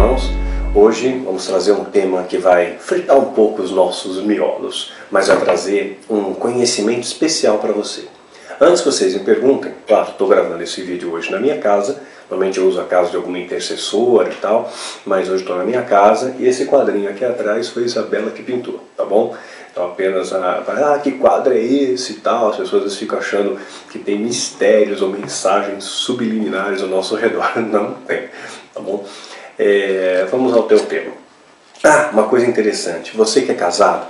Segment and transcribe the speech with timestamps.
[0.00, 0.30] irmãos.
[0.74, 5.38] Hoje vamos trazer um tema que vai fritar um pouco os nossos miolos, mas vai
[5.38, 8.04] trazer um conhecimento especial para você.
[8.58, 12.00] Antes que vocês me perguntem, claro, estou gravando esse vídeo hoje na minha casa,
[12.30, 14.72] normalmente eu uso a casa de alguma intercessora e tal,
[15.04, 18.80] mas hoje estou na minha casa e esse quadrinho aqui atrás foi Isabela que pintou,
[18.96, 19.36] tá bom?
[19.70, 23.58] Então apenas, ah, ah que quadro é esse e tal, as pessoas ficam achando
[23.90, 28.28] que tem mistérios ou mensagens subliminares ao nosso redor, não tem,
[28.72, 29.04] tá bom?
[29.62, 31.12] É, vamos ao teu tema.
[31.84, 33.14] Ah, uma coisa interessante.
[33.14, 34.06] Você que é casado,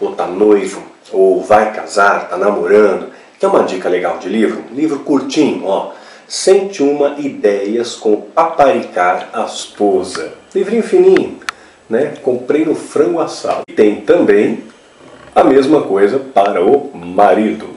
[0.00, 0.82] ou está noivo,
[1.12, 4.64] ou vai casar, está namorando, quer uma dica legal de livro?
[4.72, 5.92] Livro curtinho, ó.
[6.26, 10.32] 101 ideias com paparicar a esposa.
[10.54, 11.38] Livrinho fininho,
[11.86, 12.14] né?
[12.22, 13.60] Comprei no frango assado.
[13.68, 14.64] E tem também
[15.34, 17.68] a mesma coisa para o marido,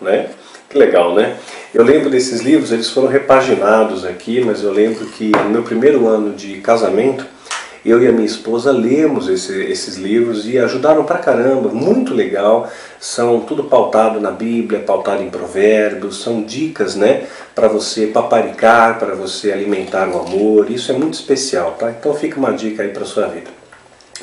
[0.00, 0.30] né?
[0.70, 1.36] Que legal, né?
[1.72, 6.08] Eu lembro desses livros, eles foram repaginados aqui, mas eu lembro que no meu primeiro
[6.08, 7.24] ano de casamento,
[7.86, 12.68] eu e a minha esposa lemos esse, esses livros e ajudaram pra caramba, muito legal.
[12.98, 19.14] São tudo pautado na Bíblia, pautado em provérbios, são dicas, né, para você paparicar, para
[19.14, 20.68] você alimentar o amor.
[20.72, 21.92] Isso é muito especial, tá?
[21.92, 23.48] Então fica uma dica aí para sua vida.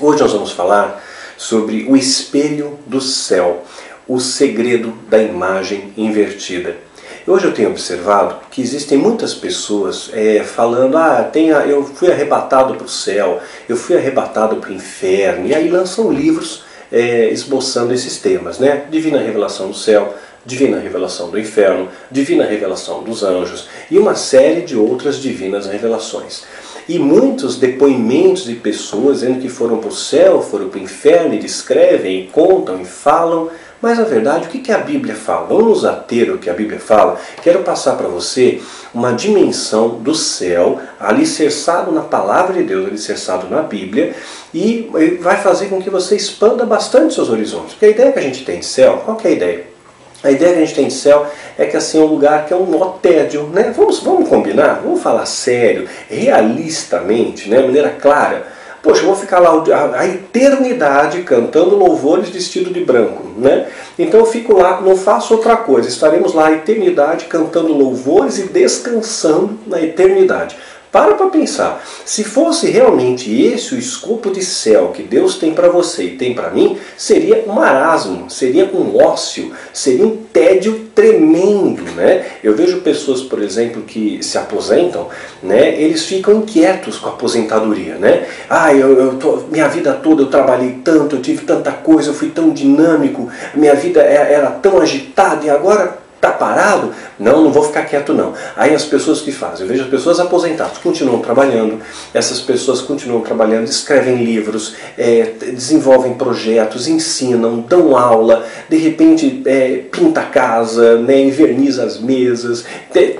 [0.02, 1.02] Hoje nós vamos falar
[1.38, 3.64] sobre o espelho do céu,
[4.06, 6.87] o segredo da imagem invertida.
[7.28, 12.10] Hoje eu tenho observado que existem muitas pessoas é, falando, ah, tem a, eu fui
[12.10, 17.30] arrebatado para o céu, eu fui arrebatado para o inferno, e aí lançam livros é,
[17.30, 18.86] esboçando esses temas, né?
[18.90, 24.62] Divina revelação do céu, divina revelação do inferno, divina revelação dos anjos e uma série
[24.62, 26.46] de outras divinas revelações.
[26.88, 31.34] E muitos depoimentos de pessoas dizendo que foram para o céu, foram para o inferno
[31.34, 33.50] e descrevem, e contam e falam
[33.82, 35.48] mas na verdade, o que a Bíblia fala?
[35.48, 37.20] Vamos ater o que a Bíblia fala?
[37.42, 38.62] Quero passar para você
[38.94, 44.16] uma dimensão do céu, alicerçado na palavra de Deus, alicerçado na Bíblia,
[44.54, 44.90] e
[45.22, 47.74] vai fazer com que você expanda bastante seus horizontes.
[47.74, 49.78] Porque a ideia que a gente tem de céu, qual é a ideia?
[50.24, 51.28] A ideia que a gente tem de céu
[51.58, 53.72] é que assim é um lugar que é um nó tédio, né?
[53.76, 57.58] Vamos, vamos combinar, vamos falar sério, realistamente, né?
[57.58, 58.57] de maneira clara.
[58.88, 59.52] Poxa, vou ficar lá
[59.98, 63.68] a eternidade cantando louvores vestido de branco, né?
[64.00, 65.90] Então eu fico lá, não faço outra coisa.
[65.90, 70.56] Estaremos lá a eternidade cantando louvores e descansando na eternidade.
[70.98, 71.86] Para para pensar.
[72.04, 76.34] Se fosse realmente esse o escopo de céu que Deus tem para você e tem
[76.34, 82.26] para mim, seria um marasmo, seria um ócio, seria um tédio tremendo, né?
[82.44, 85.08] Eu vejo pessoas, por exemplo, que se aposentam,
[85.44, 85.80] né?
[85.80, 88.26] Eles ficam inquietos com a aposentadoria, né?
[88.50, 92.16] Ah, eu, eu tô, minha vida toda eu trabalhei tanto, eu tive tanta coisa, eu
[92.16, 96.92] fui tão dinâmico, minha vida é, era tão agitada e agora Está parado?
[97.20, 98.34] Não, não vou ficar quieto não.
[98.56, 101.80] Aí as pessoas que fazem, eu vejo as pessoas aposentadas, continuam trabalhando,
[102.12, 109.84] essas pessoas continuam trabalhando, escrevem livros, é, desenvolvem projetos, ensinam, dão aula, de repente é,
[109.92, 112.66] pinta a casa, né, inverniza as mesas.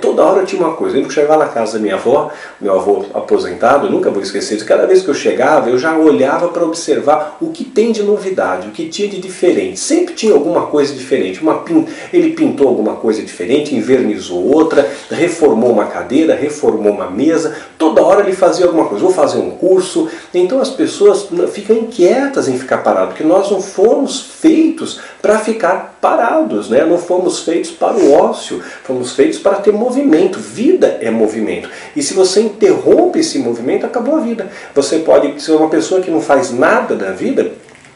[0.00, 0.98] toda hora tinha uma coisa.
[0.98, 2.30] Eu chegava na casa da minha avó,
[2.60, 6.48] meu avô aposentado, nunca vou esquecer disso, cada vez que eu chegava, eu já olhava
[6.48, 9.78] para observar o que tem de novidade, o que tinha de diferente.
[9.78, 11.40] Sempre tinha alguma coisa diferente.
[11.40, 11.64] Uma.
[12.12, 18.02] Ele pintou alguma uma coisa diferente, invernizou outra, reformou uma cadeira, reformou uma mesa, toda
[18.02, 20.08] hora ele fazia alguma coisa, vou fazer um curso.
[20.34, 25.98] Então as pessoas ficam inquietas em ficar parado, porque nós não fomos feitos para ficar
[26.00, 26.84] parados, né?
[26.84, 30.38] não fomos feitos para o ócio, fomos feitos para ter movimento.
[30.38, 31.68] Vida é movimento.
[31.94, 34.48] E se você interrompe esse movimento, acabou a vida.
[34.74, 37.52] Você pode ser uma pessoa que não faz nada da vida,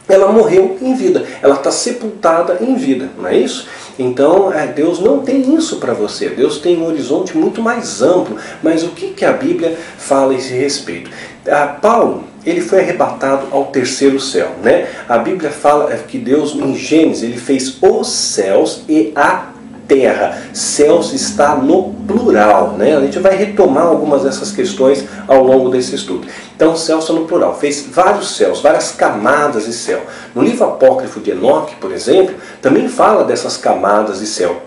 [0.07, 3.67] ela morreu em vida, ela está sepultada em vida, não é isso?
[3.97, 6.29] Então, é, Deus não tem isso para você.
[6.29, 8.37] Deus tem um horizonte muito mais amplo.
[8.61, 11.11] Mas o que, que a Bíblia fala a esse respeito?
[11.47, 14.87] Ah, Paulo, ele foi arrebatado ao terceiro céu, né?
[15.07, 19.52] A Bíblia fala que Deus, em Gênesis, ele fez os céus e a
[19.93, 20.41] terra.
[20.53, 22.95] Céus está no plural, né?
[22.95, 26.27] A gente vai retomar algumas dessas questões ao longo desse estudo.
[26.55, 27.55] Então, céu está no plural.
[27.55, 30.01] Fez vários céus, várias camadas de céu.
[30.33, 34.63] No livro apócrifo de Enoque, por exemplo, também fala dessas camadas de céu.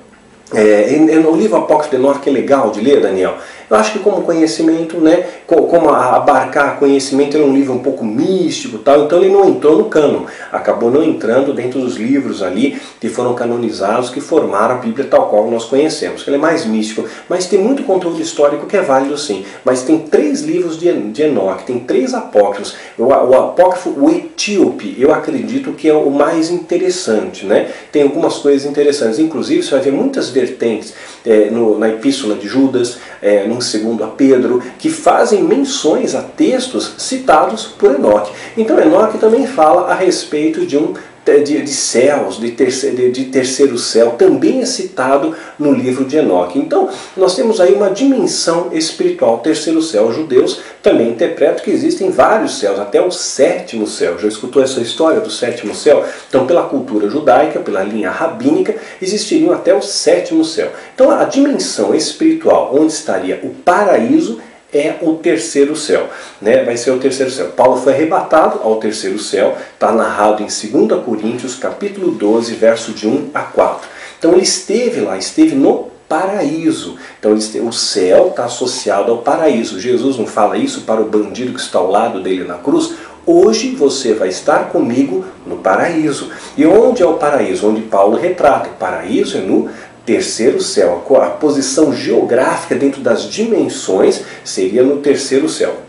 [0.55, 0.93] É,
[1.37, 3.35] livro Apócrifo de Enoque, que é legal de ler, Daniel,
[3.69, 8.05] eu acho que como conhecimento, né, como abarcar conhecimento, ele é um livro um pouco
[8.05, 10.23] místico, tal, então ele não entrou no cânon,
[10.53, 15.29] acabou não entrando dentro dos livros ali que foram canonizados, que formaram a Bíblia tal
[15.29, 16.27] qual nós conhecemos.
[16.27, 19.45] Ele é mais místico, mas tem muito conteúdo histórico que é válido sim.
[19.65, 21.27] Mas tem três livros de, de
[21.67, 22.75] tem três apócrifos.
[22.97, 27.69] O, o apócrifo, o etíope, eu acredito que é o mais interessante, né?
[27.91, 30.95] Tem algumas coisas interessantes, inclusive você vai ver muitas vertentes
[31.27, 36.23] é, no, na Epístola de Judas, é, no em 2 Pedro, que fazem menções a
[36.23, 38.33] textos citados por Enoque.
[38.57, 40.95] Então Enoque também fala a respeito de um
[41.43, 46.59] de, de céus, de terceiro, de, terceiro céu, também é citado no livro de Enoque.
[46.59, 50.07] Então, nós temos aí uma dimensão espiritual, terceiro céu.
[50.07, 54.19] Os judeus também interpretam que existem vários céus, até o sétimo céu.
[54.19, 56.05] Já escutou essa história do sétimo céu?
[56.29, 60.71] Então, pela cultura judaica, pela linha rabínica, existiriam até o sétimo céu.
[60.95, 64.41] Então, a dimensão espiritual, onde estaria o paraíso,
[64.73, 66.09] é o terceiro céu,
[66.41, 66.65] né?
[66.65, 67.49] vai ser o terceiro céu.
[67.49, 73.07] Paulo foi arrebatado ao terceiro céu, está narrado em 2 Coríntios capítulo 12, verso de
[73.07, 73.89] 1 a 4.
[74.19, 76.97] Então ele esteve lá, esteve no paraíso.
[77.19, 79.81] Então o céu está associado ao paraíso.
[79.81, 82.95] Jesus não fala isso para o bandido que está ao lado dele na cruz.
[83.25, 86.31] Hoje você vai estar comigo no paraíso.
[86.57, 87.69] E onde é o paraíso?
[87.69, 88.69] Onde Paulo retrata.
[88.69, 89.69] O paraíso é no
[90.07, 91.05] terceiro céu.
[91.21, 95.83] A posição geográfica dentro das dimensões seria no terceiro céu.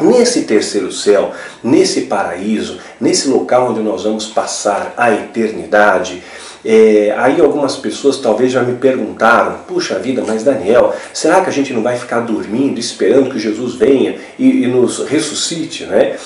[0.00, 1.32] Nesse terceiro céu,
[1.62, 6.22] nesse paraíso, nesse local onde nós vamos passar a eternidade,
[6.64, 11.52] é, aí algumas pessoas talvez já me perguntaram, puxa vida, mas Daniel, será que a
[11.52, 15.84] gente não vai ficar dormindo, esperando que Jesus venha e, e nos ressuscite?
[15.84, 16.16] Né?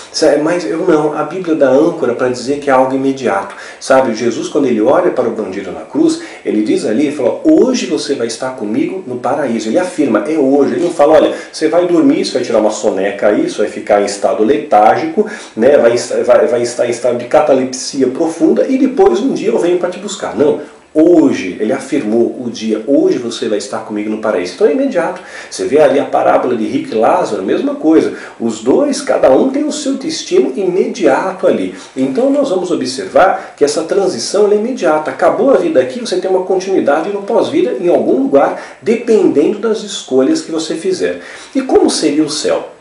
[0.43, 3.55] Mas eu não, a Bíblia dá âncora para dizer que é algo imediato.
[3.81, 7.41] Sabe, Jesus quando ele olha para o bandido na cruz, ele diz ali, ele fala,
[7.45, 9.69] hoje você vai estar comigo no paraíso.
[9.69, 10.75] Ele afirma, é hoje.
[10.75, 13.69] Ele não fala, olha, você vai dormir, você vai tirar uma soneca aí, você vai
[13.69, 15.77] ficar em estado letárgico, né?
[15.77, 19.79] vai, vai, vai estar em estado de catalepsia profunda e depois um dia eu venho
[19.79, 20.28] para te buscar.
[20.37, 20.61] Não,
[20.95, 24.55] hoje, ele afirmou o dia, hoje você vai estar comigo no paraíso.
[24.55, 25.21] Então é imediato.
[25.51, 28.15] Você vê ali a parábola de Rico e Lázaro, mesma coisa.
[28.41, 31.75] Os dois, cada um tem o seu destino imediato ali.
[31.97, 35.11] Então nós vamos observar que essa transição é imediata.
[35.11, 39.83] Acabou a vida aqui, você tem uma continuidade no pós-vida em algum lugar, dependendo das
[39.83, 41.21] escolhas que você fizer.
[41.55, 42.78] E como seria o céu?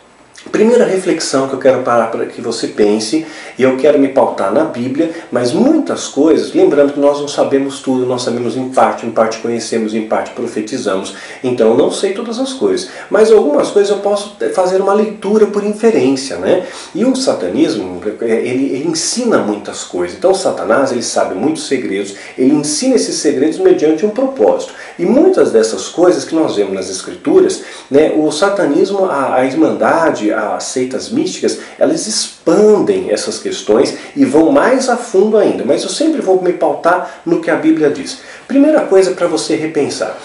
[0.52, 3.26] Primeira reflexão que eu quero parar para que você pense,
[3.58, 7.82] e eu quero me pautar na Bíblia, mas muitas coisas, lembrando que nós não sabemos
[7.82, 12.14] tudo, nós sabemos em parte, em parte conhecemos, em parte profetizamos, então eu não sei
[12.14, 16.66] todas as coisas, mas algumas coisas eu posso fazer uma leitura por inferência, né?
[16.94, 22.54] E o satanismo, ele, ele ensina muitas coisas, então Satanás, ele sabe muitos segredos, ele
[22.54, 27.64] ensina esses segredos mediante um propósito, e muitas dessas coisas que nós vemos nas escrituras,
[27.90, 34.52] né, o satanismo, a, a irmandade, as seitas místicas, elas expandem essas questões e vão
[34.52, 35.64] mais a fundo ainda.
[35.66, 38.20] Mas eu sempre vou me pautar no que a Bíblia diz.
[38.48, 40.18] Primeira coisa para você repensar.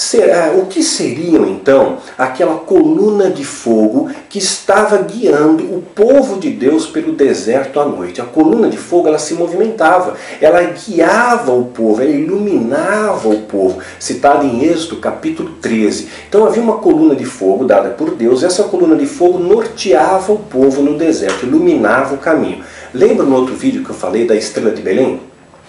[0.00, 6.48] Será, o que seriam então aquela coluna de fogo que estava guiando o povo de
[6.48, 8.18] Deus pelo deserto à noite?
[8.18, 13.78] A coluna de fogo ela se movimentava, ela guiava o povo, ela iluminava o povo,
[13.98, 16.08] citado em Êxodo capítulo 13.
[16.30, 20.38] Então havia uma coluna de fogo dada por Deus, essa coluna de fogo norteava o
[20.38, 22.64] povo no deserto, iluminava o caminho.
[22.94, 25.20] Lembra no outro vídeo que eu falei da estrela de Belém?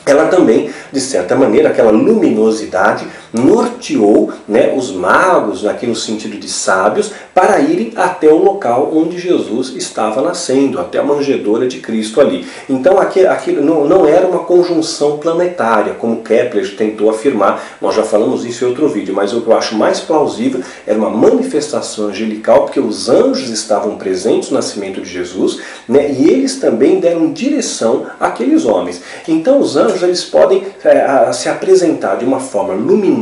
[0.05, 6.49] ela também, de certa maneira, aquela luminosidade norteou né, os magos, aqui no sentido de
[6.49, 12.19] sábios, para irem até o local onde Jesus estava nascendo, até a manjedoura de Cristo
[12.19, 12.45] ali.
[12.69, 18.03] Então aquilo, aquilo não, não era uma conjunção planetária, como Kepler tentou afirmar, nós já
[18.03, 22.07] falamos isso em outro vídeo, mas o que eu acho mais plausível era uma manifestação
[22.07, 27.31] angelical, porque os anjos estavam presentes no nascimento de Jesus, né, e eles também deram
[27.31, 29.01] direção àqueles homens.
[29.27, 33.20] Então os anjos eles podem é, se apresentar de uma forma luminosa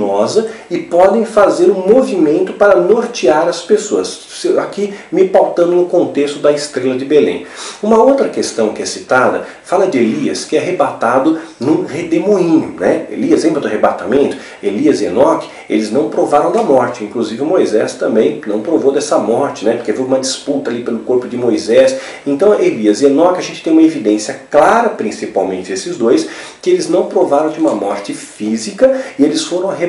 [0.69, 4.29] e podem fazer um movimento para nortear as pessoas pessoas.
[4.57, 7.45] Aqui me pautando no contexto da estrela de Belém.
[7.81, 12.75] Uma outra questão que é citada fala de Elias, que é arrebatado num redemoinho.
[12.79, 13.05] Né?
[13.09, 14.37] Elias, lembra do arrebatamento?
[14.61, 17.03] Elias e Enoque, eles não provaram da morte.
[17.03, 19.75] Inclusive Moisés também não provou dessa morte, né?
[19.75, 21.97] porque houve uma disputa ali pelo corpo de Moisés.
[22.25, 26.27] Então Elias e Enoque, a gente tem uma evidência clara, principalmente esses dois,
[26.61, 29.88] que eles não provaram de uma morte física e eles foram arrebatados.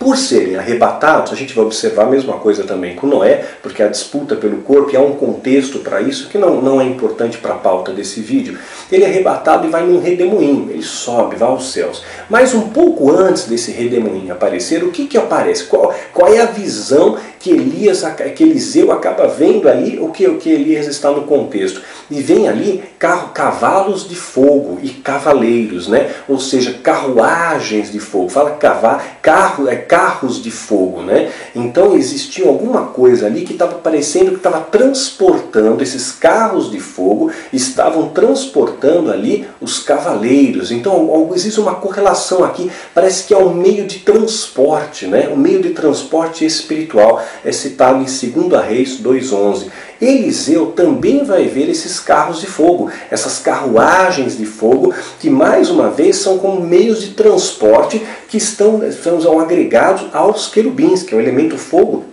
[0.00, 3.86] Por serem arrebatados, a gente vai observar a mesma coisa também com Noé, porque a
[3.86, 7.54] disputa pelo corpo, e há um contexto para isso que não, não é importante para
[7.54, 8.58] a pauta desse vídeo.
[8.90, 12.02] Ele é arrebatado e vai num redemoinho, ele sobe, vai aos céus.
[12.28, 15.64] Mas um pouco antes desse redemoinho aparecer, o que, que aparece?
[15.64, 17.16] Qual, qual é a visão
[17.46, 18.02] que Elias,
[18.34, 21.80] que Eliseu acaba vendo ali, o que, o que Elias está no contexto?
[22.10, 26.10] e vem ali carro, cavalos de fogo e cavaleiros, né?
[26.28, 28.28] ou seja, carruagens de fogo.
[28.28, 31.02] Fala cavalo, carro, é carros de fogo.
[31.02, 31.30] Né?
[31.54, 37.30] Então existia alguma coisa ali que estava parecendo que estava transportando esses carros de fogo,
[37.52, 40.70] estavam transportando ali os cavaleiros.
[40.70, 45.28] Então existe uma correlação aqui, parece que é um meio de transporte, né?
[45.28, 49.66] um meio de transporte espiritual, é citado em 2 Reis 2,11.
[50.00, 55.90] Eliseu também vai ver esses carros de fogo, essas carruagens de fogo, que mais uma
[55.90, 58.80] vez são como meios de transporte que estão,
[59.20, 62.04] são agregados aos querubins, que é o elemento fogo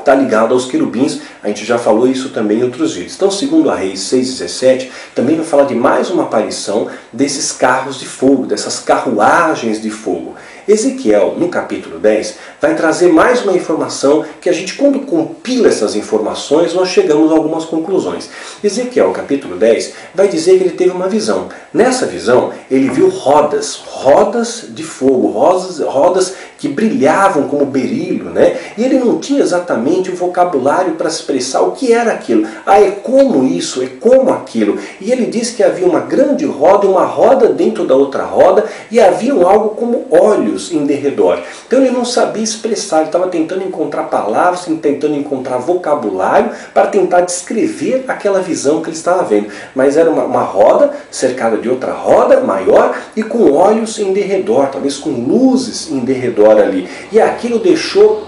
[0.00, 3.14] está ligado aos querubins, a gente já falou isso também em outros vídeos.
[3.16, 8.06] Então, segundo a Reis 6,17, também vai falar de mais uma aparição desses carros de
[8.06, 10.34] fogo, dessas carruagens de fogo.
[10.70, 15.96] Ezequiel, no capítulo 10, vai trazer mais uma informação que a gente, quando compila essas
[15.96, 18.30] informações, nós chegamos a algumas conclusões.
[18.62, 21.48] Ezequiel, capítulo 10, vai dizer que ele teve uma visão.
[21.74, 28.56] Nessa visão, ele viu rodas, rodas de fogo, rodas, rodas que brilhavam como berilo, né?
[28.76, 32.46] E ele não tinha exatamente o vocabulário para expressar o que era aquilo.
[32.66, 34.78] Ah, é como isso, é como aquilo.
[35.00, 39.00] E ele disse que havia uma grande roda, uma roda dentro da outra roda, e
[39.00, 41.40] havia algo como olhos em derredor.
[41.66, 47.22] Então ele não sabia expressar, ele estava tentando encontrar palavras, tentando encontrar vocabulário para tentar
[47.22, 49.48] descrever aquela visão que ele estava vendo.
[49.74, 54.68] Mas era uma, uma roda cercada de outra roda maior e com olhos em derredor,
[54.68, 56.88] talvez com luzes em derredor ali.
[57.10, 58.26] E aquilo deixou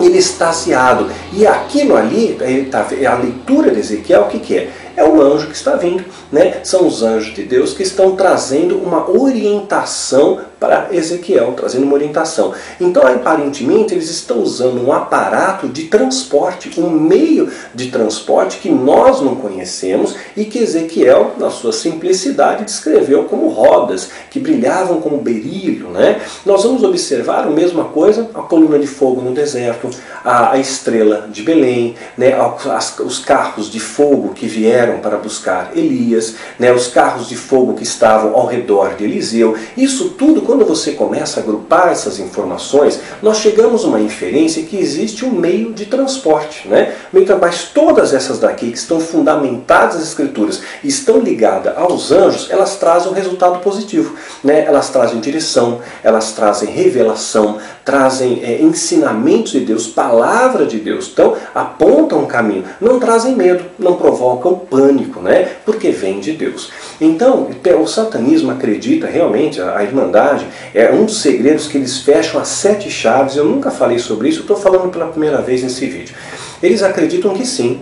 [0.00, 1.10] ele extasiado.
[1.32, 2.38] E aquilo ali,
[2.70, 4.70] tá, é a leitura de Ezequiel, o que, que é?
[4.96, 6.04] É o anjo que está vindo.
[6.30, 6.60] Né?
[6.64, 12.52] São os anjos de Deus que estão trazendo uma orientação para Ezequiel, trazendo uma orientação.
[12.80, 19.20] Então, aparentemente, eles estão usando um aparato de transporte, um meio de transporte que nós
[19.20, 25.88] não conhecemos e que Ezequiel, na sua simplicidade, descreveu como rodas, que brilhavam como berilho.
[25.88, 26.20] Né?
[26.46, 29.90] Nós vamos observar a mesma coisa, a coluna de fogo no deserto,
[30.24, 32.34] a, a estrela de Belém, né?
[32.70, 36.72] As, os carros de fogo que vieram para buscar Elias, né?
[36.72, 39.56] os carros de fogo que estavam ao redor de Eliseu.
[39.76, 44.76] Isso tudo, quando você começa a agrupar essas informações, nós chegamos a uma inferência que
[44.76, 46.68] existe um meio de transporte.
[46.68, 46.94] Né?
[47.40, 52.76] Mas todas essas daqui que estão fundamentadas nas escrituras e estão ligadas aos anjos, elas
[52.76, 54.14] trazem um resultado positivo.
[54.44, 54.62] Né?
[54.66, 61.08] Elas trazem direção, elas trazem revelação, trazem é, ensinamentos de Deus, palavra de Deus.
[61.10, 65.48] Então, apontam um caminho, não trazem medo, não provocam pânico, né?
[65.64, 66.70] porque vem de Deus.
[67.00, 67.48] Então,
[67.80, 70.41] o satanismo acredita realmente, a Irmandade,
[70.74, 73.36] é um dos segredos que eles fecham as sete chaves.
[73.36, 76.14] Eu nunca falei sobre isso, estou falando pela primeira vez nesse vídeo.
[76.62, 77.80] Eles acreditam que sim,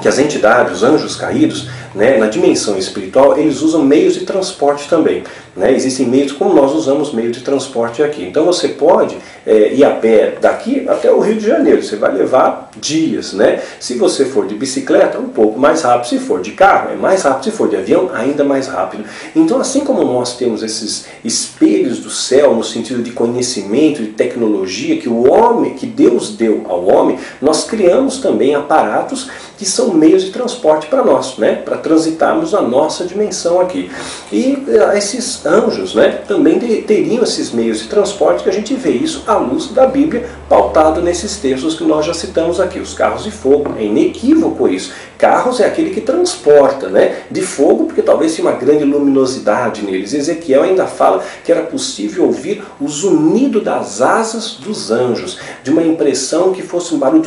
[0.00, 4.88] que as entidades, os anjos caídos, né, na dimensão espiritual, eles usam meios de transporte
[4.88, 5.22] também.
[5.54, 5.72] Né?
[5.72, 8.24] Existem meios como nós usamos meio de transporte aqui.
[8.24, 11.82] Então você pode é, ir a pé daqui até o Rio de Janeiro.
[11.82, 13.34] Você vai levar dias.
[13.34, 13.60] Né?
[13.78, 16.08] Se você for de bicicleta, um pouco mais rápido.
[16.08, 17.44] Se for de carro, é mais rápido.
[17.44, 19.04] Se for de avião, ainda mais rápido.
[19.36, 24.96] Então, assim como nós temos esses espelhos do céu no sentido de conhecimento, de tecnologia
[24.96, 29.28] que o homem, que Deus deu ao homem, nós criamos também aparatos
[29.58, 31.54] que são meios de transporte para nós, né?
[31.54, 33.90] para transitarmos a nossa dimensão aqui.
[34.32, 34.98] E eh,
[35.44, 39.68] anjos né, também teriam esses meios de transporte que a gente vê isso à luz
[39.68, 43.74] da Bíblia, pautado nesses textos que nós já citamos aqui, os carros de fogo.
[43.78, 44.92] É inequívoco isso.
[45.18, 47.22] Carros é aquele que transporta, né?
[47.30, 50.12] De fogo, porque talvez tenha uma grande luminosidade neles.
[50.12, 55.82] Ezequiel ainda fala que era possível ouvir o zunido das asas dos anjos, de uma
[55.82, 57.22] impressão que fosse um barulho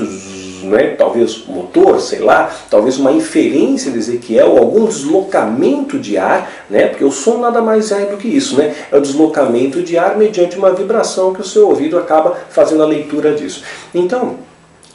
[0.63, 6.87] né, talvez motor, sei lá, talvez uma inferência de Ezequiel, algum deslocamento de ar, né,
[6.87, 10.17] porque o som nada mais é do que isso, né, é o deslocamento de ar
[10.17, 13.63] mediante uma vibração que o seu ouvido acaba fazendo a leitura disso.
[13.93, 14.37] Então,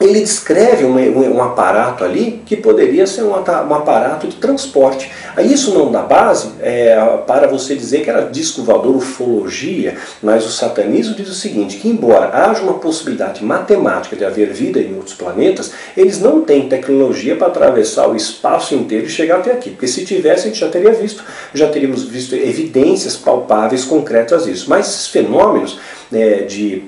[0.01, 5.11] ele descreve um, um, um, aparato ali que poderia ser um, um, aparato de transporte.
[5.39, 6.95] Isso não dá base é,
[7.27, 11.87] para você dizer que era disco voador, ufologia, mas o satanismo diz o seguinte, que
[11.87, 17.35] embora haja uma possibilidade matemática de haver vida em outros planetas, eles não têm tecnologia
[17.35, 19.71] para atravessar o espaço inteiro e chegar até aqui.
[19.71, 24.65] Porque se tivesse, a gente já teria visto, já teríamos visto evidências palpáveis, concretas disso.
[24.69, 25.79] Mas esses fenômenos
[26.11, 26.83] é, de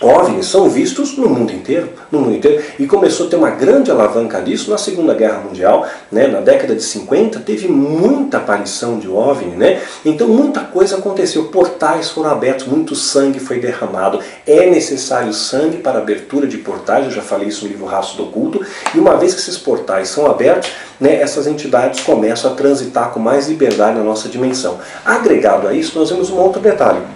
[0.00, 3.92] OVNIs são vistos no mundo inteiro, no mundo inteiro, e começou a ter uma grande
[3.92, 6.26] alavanca disso na Segunda Guerra Mundial, né?
[6.26, 9.80] na década de 50 teve muita aparição de OVNI, né?
[10.04, 15.98] então muita coisa aconteceu, portais foram abertos, muito sangue foi derramado, é necessário sangue para
[15.98, 19.32] abertura de portais, eu já falei isso no livro Raço do Oculto, e uma vez
[19.32, 24.04] que esses portais são abertos, né, essas entidades começam a transitar com mais liberdade na
[24.04, 24.78] nossa dimensão.
[25.04, 27.13] Agregado a isso, nós vemos um outro detalhe.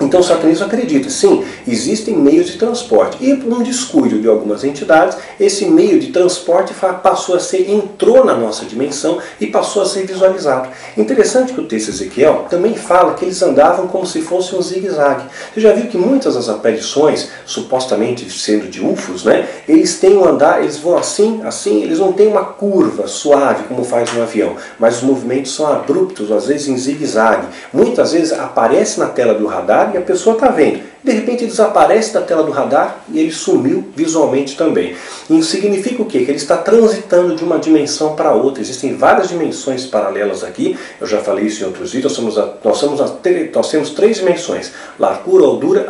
[0.00, 3.18] Então o satanismo acredita, sim, existem meios de transporte.
[3.20, 8.24] E por um descuido de algumas entidades, esse meio de transporte passou a ser, entrou
[8.24, 10.70] na nossa dimensão e passou a ser visualizado.
[10.96, 15.24] Interessante que o texto Ezequiel também fala que eles andavam como se fosse um zigue-zague.
[15.52, 20.26] Você já viu que muitas das aparições, supostamente sendo de UFOs, né, eles têm um
[20.26, 24.56] andar, eles vão assim, assim, eles não têm uma curva suave como faz um avião,
[24.78, 27.46] mas os movimentos são abruptos, às vezes em zigue-zague.
[27.70, 30.82] Muitas vezes aparece na tela do radar e a pessoa está vendo.
[31.02, 34.94] De repente desaparece da tela do radar e ele sumiu visualmente também.
[35.30, 36.18] Isso significa o quê?
[36.24, 38.60] Que ele está transitando de uma dimensão para outra.
[38.60, 40.78] Existem várias dimensões paralelas aqui.
[41.00, 42.18] Eu já falei isso em outros vídeos.
[42.18, 45.86] Nós, somos nós, somos nós temos três dimensões: largura, altura,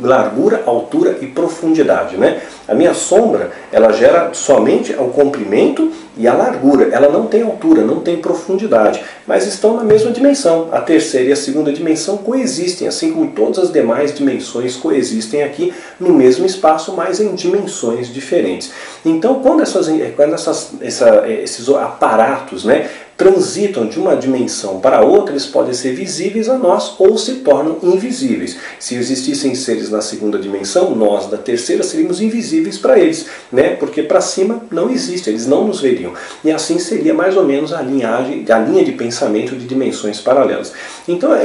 [0.00, 2.16] largura, altura e profundidade.
[2.16, 2.40] Né?
[2.68, 6.90] A minha sombra ela gera somente o comprimento e a largura.
[6.92, 10.68] Ela não tem altura, não tem profundidade, mas estão na mesma dimensão.
[10.70, 14.43] A terceira e a segunda dimensão coexistem, assim como todas as demais dimensões
[14.76, 18.72] coexistem aqui no mesmo espaço, mas em dimensões diferentes.
[19.04, 25.32] Então, quando, essas, quando essas, essa, esses aparatos né, transitam de uma dimensão para outra,
[25.32, 28.56] eles podem ser visíveis a nós ou se tornam invisíveis.
[28.78, 33.70] Se existissem seres na segunda dimensão, nós da terceira seríamos invisíveis para eles, né?
[33.70, 36.12] Porque para cima não existe, eles não nos veriam.
[36.44, 40.72] E assim seria mais ou menos a linhagem, a linha de pensamento de dimensões paralelas.
[41.06, 41.44] Então, é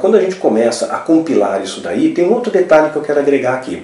[0.00, 3.20] quando a gente começa a compilar isso daí, tem um outro detalhe que eu quero
[3.20, 3.82] agregar aqui.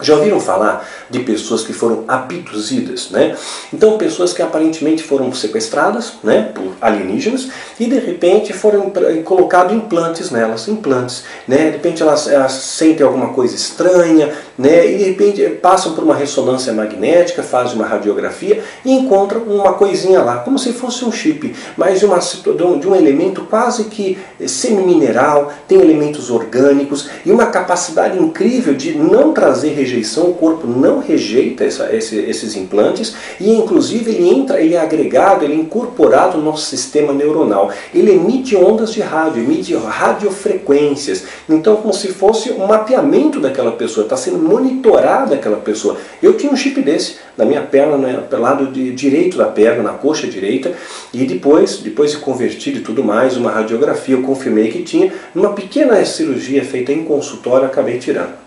[0.00, 3.36] Já ouviram falar de pessoas que foram abduzidas, né?
[3.72, 8.92] Então, pessoas que aparentemente foram sequestradas, né, por alienígenas e de repente foram
[9.24, 11.56] colocados implantes nelas, implantes, né?
[11.56, 14.90] De repente elas, elas sentem alguma coisa estranha, né?
[14.90, 20.20] E de repente passam por uma ressonância magnética, fazem uma radiografia e encontram uma coisinha
[20.22, 25.52] lá, como se fosse um chip, mas de, uma, de um elemento quase que semi-mineral,
[25.68, 31.64] tem elementos orgânicos e uma capacidade incrível de não trazer rejeição, o corpo não rejeita
[31.64, 36.44] essa, esse, esses implantes e inclusive ele entra, ele é agregado, ele é incorporado no
[36.44, 37.70] nosso sistema neuronal.
[37.94, 41.24] Ele emite ondas de rádio, emite radiofrequências.
[41.48, 45.96] Então como se fosse um mapeamento daquela pessoa, está sendo monitorada aquela pessoa.
[46.22, 49.82] Eu tinha um chip desse na minha perna, né, pelo lado de, direito da perna,
[49.82, 50.72] na coxa direita,
[51.12, 55.52] e depois, depois de convertido e tudo mais, uma radiografia eu confirmei que tinha, numa
[55.52, 58.41] pequena cirurgia feita em consultório, acabei tirando.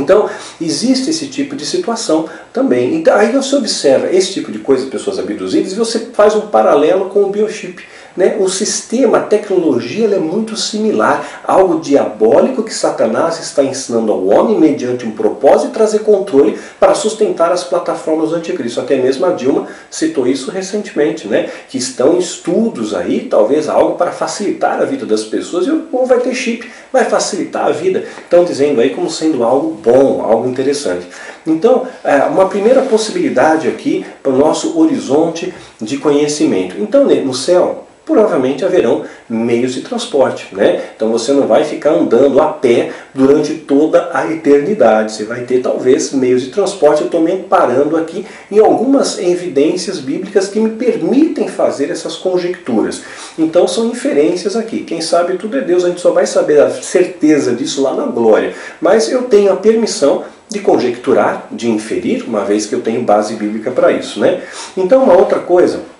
[0.00, 0.28] Então,
[0.60, 2.94] existe esse tipo de situação também.
[2.94, 7.10] Então, aí você observa esse tipo de coisa, pessoas abduzidas, e você faz um paralelo
[7.10, 7.84] com o biochip.
[8.16, 8.36] Né?
[8.40, 14.58] O sistema, a tecnologia é muito similar, algo diabólico que Satanás está ensinando ao homem
[14.58, 18.80] mediante um propósito e trazer controle para sustentar as plataformas do anticristo.
[18.80, 21.50] Até mesmo a Dilma citou isso recentemente, né?
[21.68, 26.06] que estão estudos aí, talvez algo para facilitar a vida das pessoas e o povo
[26.06, 28.04] vai ter chip, vai facilitar a vida.
[28.18, 31.06] Estão dizendo aí como sendo algo bom, algo interessante.
[31.46, 36.76] Então, é, uma primeira possibilidade aqui para o nosso horizonte de conhecimento.
[36.80, 40.54] Então, no céu, provavelmente haverão meios de transporte.
[40.54, 40.80] Né?
[40.94, 45.12] Então você não vai ficar andando a pé durante toda a eternidade.
[45.12, 47.00] Você vai ter talvez meios de transporte.
[47.00, 53.02] Eu estou me parando aqui em algumas evidências bíblicas que me permitem fazer essas conjecturas.
[53.36, 54.84] Então são inferências aqui.
[54.84, 58.06] Quem sabe tudo é Deus, a gente só vai saber a certeza disso lá na
[58.06, 58.54] glória.
[58.80, 63.34] Mas eu tenho a permissão de conjecturar, de inferir, uma vez que eu tenho base
[63.34, 64.20] bíblica para isso.
[64.20, 64.42] Né?
[64.76, 65.95] Então uma outra coisa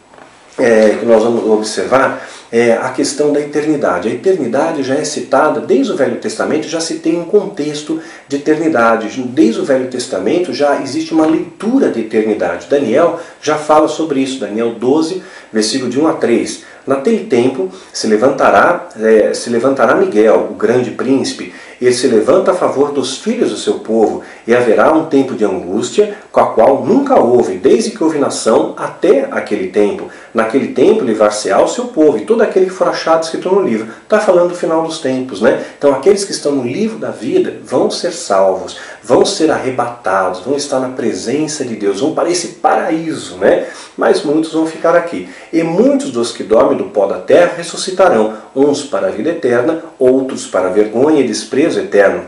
[0.59, 4.09] é, que nós vamos observar é a questão da eternidade.
[4.09, 8.37] A eternidade já é citada desde o Velho Testamento, já se tem um contexto de
[8.37, 9.21] eternidade.
[9.23, 12.69] Desde o Velho Testamento já existe uma leitura de eternidade.
[12.69, 16.65] Daniel já fala sobre isso, Daniel 12, versículo de 1 a 3.
[16.87, 21.53] Naquele tempo se levantará, é, se levantará Miguel, o grande príncipe,
[21.85, 25.45] ele se levanta a favor dos filhos do seu povo, e haverá um tempo de
[25.45, 30.09] angústia, com a qual nunca houve, desde que houve nação até aquele tempo.
[30.33, 33.89] Naquele tempo livrar-se-á o seu povo, e todo aquele que for achado escrito no livro.
[34.03, 35.65] Está falando do final dos tempos, né?
[35.79, 40.57] Então aqueles que estão no livro da vida vão ser salvos, vão ser arrebatados, vão
[40.57, 43.69] estar na presença de Deus, vão para esse paraíso, né?
[43.97, 45.29] Mas muitos vão ficar aqui.
[45.53, 49.81] E muitos dos que dormem do pó da terra ressuscitarão, uns para a vida eterna,
[49.97, 52.25] outros para a vergonha e desprezo eterno.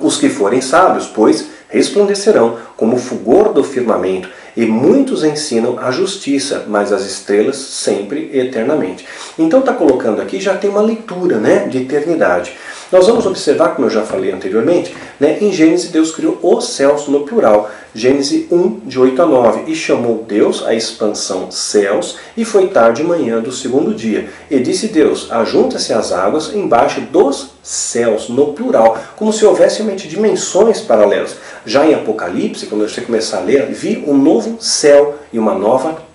[0.00, 5.90] Os que forem sábios, pois, resplandecerão como o fulgor do firmamento, e muitos ensinam a
[5.90, 9.04] justiça, mas as estrelas sempre e eternamente.
[9.38, 12.56] Então está colocando aqui, já tem uma leitura né, de eternidade.
[12.94, 17.08] Nós vamos observar, como eu já falei anteriormente, né, em Gênesis Deus criou os céus
[17.08, 17.68] no plural.
[17.92, 19.64] Gênesis 1, de 8 a 9.
[19.66, 24.28] E chamou Deus a expansão céus, e foi tarde manhã do segundo dia.
[24.48, 30.06] E disse Deus: Ajunta-se as águas embaixo dos céus, no plural, como se houvesse realmente
[30.06, 31.34] dimensões paralelas.
[31.66, 35.94] Já em Apocalipse, quando você começar a ler, vi um novo céu e uma nova
[35.94, 36.13] terra,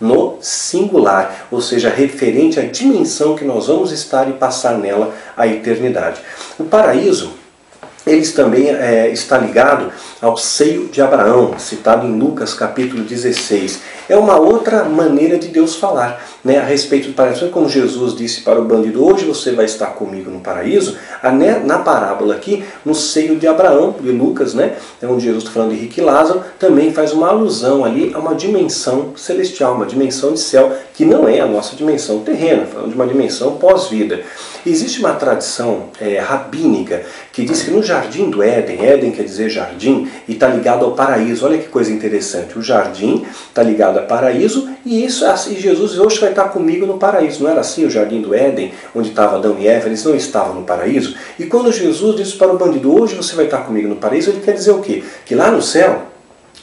[0.00, 5.46] no singular, ou seja, referente à dimensão que nós vamos estar e passar nela a
[5.46, 6.20] eternidade.
[6.58, 7.40] O paraíso
[8.06, 13.80] eles também é, está ligado ao seio de Abraão, citado em Lucas capítulo 16.
[14.10, 17.48] É uma outra maneira de Deus falar né, a respeito do paraíso.
[17.50, 21.78] Como Jesus disse para o bandido, hoje você vai estar comigo no paraíso, né, na
[21.78, 25.76] parábola aqui, no seio de Abraão, de Lucas, né, é onde Jesus está falando de
[25.76, 30.72] Henrique Lázaro, também faz uma alusão ali a uma dimensão celestial, uma dimensão de céu,
[30.92, 34.22] que não é a nossa dimensão terrena, falando de uma dimensão pós-vida.
[34.66, 39.48] Existe uma tradição é, rabínica que diz que no jardim do Éden, Éden quer dizer
[39.48, 41.46] jardim, e está ligado ao paraíso.
[41.46, 42.58] Olha que coisa interessante.
[42.58, 47.42] O jardim está ligado paraíso e isso assim, Jesus hoje vai estar comigo no paraíso.
[47.42, 50.54] Não era assim o jardim do Éden, onde estava Adão e Eva, eles não estavam
[50.54, 51.14] no paraíso?
[51.38, 54.40] E quando Jesus disse para o bandido, hoje você vai estar comigo no paraíso, ele
[54.40, 55.02] quer dizer o quê?
[55.24, 56.10] Que lá no céu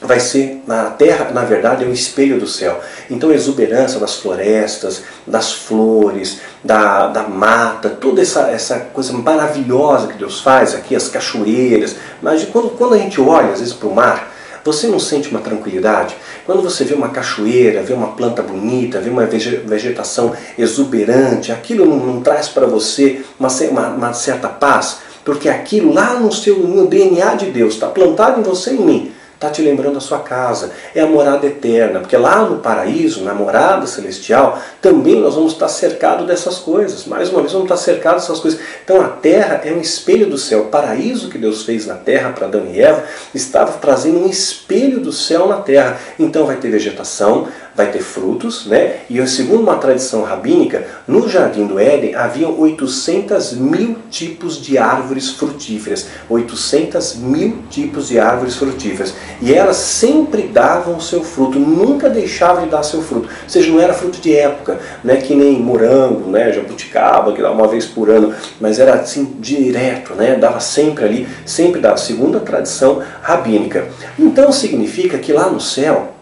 [0.00, 2.80] vai ser na terra, na verdade, é um espelho do céu.
[3.10, 10.08] Então, a exuberância das florestas, das flores, da, da mata, toda essa, essa coisa maravilhosa
[10.08, 11.96] que Deus faz aqui, as cachoeiras.
[12.22, 14.32] Mas quando, quando a gente olha, às vezes, para o mar,
[14.68, 16.14] você não sente uma tranquilidade?
[16.44, 21.96] Quando você vê uma cachoeira, vê uma planta bonita, vê uma vegetação exuberante, aquilo não,
[21.96, 24.98] não traz para você uma, uma, uma certa paz?
[25.24, 28.84] Porque aquilo lá no seu no DNA de Deus está plantado em você e em
[28.84, 33.22] mim está te lembrando a sua casa, é a morada eterna, porque lá no paraíso,
[33.22, 37.06] na morada celestial, também nós vamos estar cercados dessas coisas.
[37.06, 38.58] Mais uma vez, vamos estar cercados dessas coisas.
[38.84, 40.62] Então a terra é um espelho do céu.
[40.62, 44.98] O paraíso que Deus fez na terra para Adão e Eva estava trazendo um espelho
[44.98, 45.96] do céu na terra.
[46.18, 47.46] Então vai ter vegetação,
[47.76, 49.02] vai ter frutos, né?
[49.08, 55.30] E segundo uma tradição rabínica, no Jardim do Éden haviam 800 mil tipos de árvores
[55.30, 56.06] frutíferas.
[56.28, 59.14] 800 mil tipos de árvores frutíferas.
[59.40, 63.28] E elas sempre davam o seu fruto, nunca deixavam de dar seu fruto.
[63.28, 65.16] Ou seja, não era fruto de época, né?
[65.16, 66.52] que nem morango, né?
[66.52, 70.34] jabuticaba, que dá uma vez por ano, mas era assim direto, né?
[70.34, 73.86] dava sempre ali, sempre dava, segundo a tradição rabínica.
[74.18, 76.14] Então significa que lá no céu,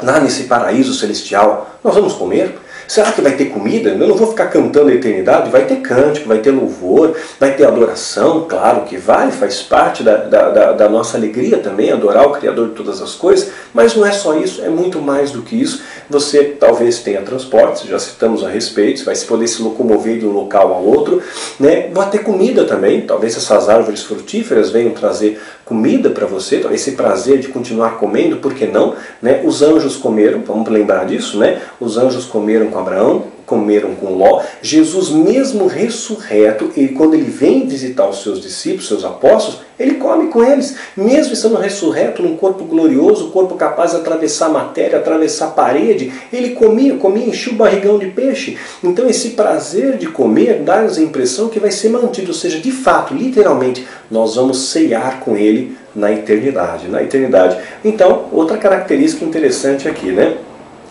[0.00, 2.56] lá nesse paraíso celestial, nós vamos comer?
[2.90, 3.90] Será que vai ter comida?
[3.90, 5.48] Eu não vou ficar cantando a eternidade.
[5.48, 10.16] Vai ter cântico, vai ter louvor, vai ter adoração, claro que vai, faz parte da,
[10.16, 14.10] da, da, nossa alegria também, adorar o Criador de todas as coisas, mas não é
[14.10, 15.80] só isso, é muito mais do que isso.
[16.10, 20.32] Você talvez tenha transportes, já citamos a respeito, vai se poder se locomover de um
[20.32, 21.22] local ao outro,
[21.58, 21.88] né?
[21.92, 26.92] vai ter comida também, talvez essas árvores frutíferas venham trazer comida para você, talvez esse
[26.96, 28.96] prazer de continuar comendo, por que não?
[29.22, 29.40] Né?
[29.44, 31.62] Os anjos comeram, vamos lembrar disso, né?
[31.78, 34.44] Os anjos comeram com Abraão, comeram com Ló.
[34.62, 40.28] Jesus, mesmo ressurreto, e quando ele vem visitar os seus discípulos, seus apóstolos, ele come
[40.28, 46.12] com eles, mesmo estando ressurreto, num corpo glorioso, corpo capaz de atravessar matéria, atravessar parede,
[46.32, 48.56] ele comia, comia, enchia o barrigão de peixe.
[48.84, 52.70] Então esse prazer de comer dá-nos a impressão que vai ser mantido, ou seja, de
[52.70, 57.58] fato, literalmente, nós vamos ceiar com ele na eternidade, na eternidade.
[57.84, 60.36] Então, outra característica interessante aqui, né?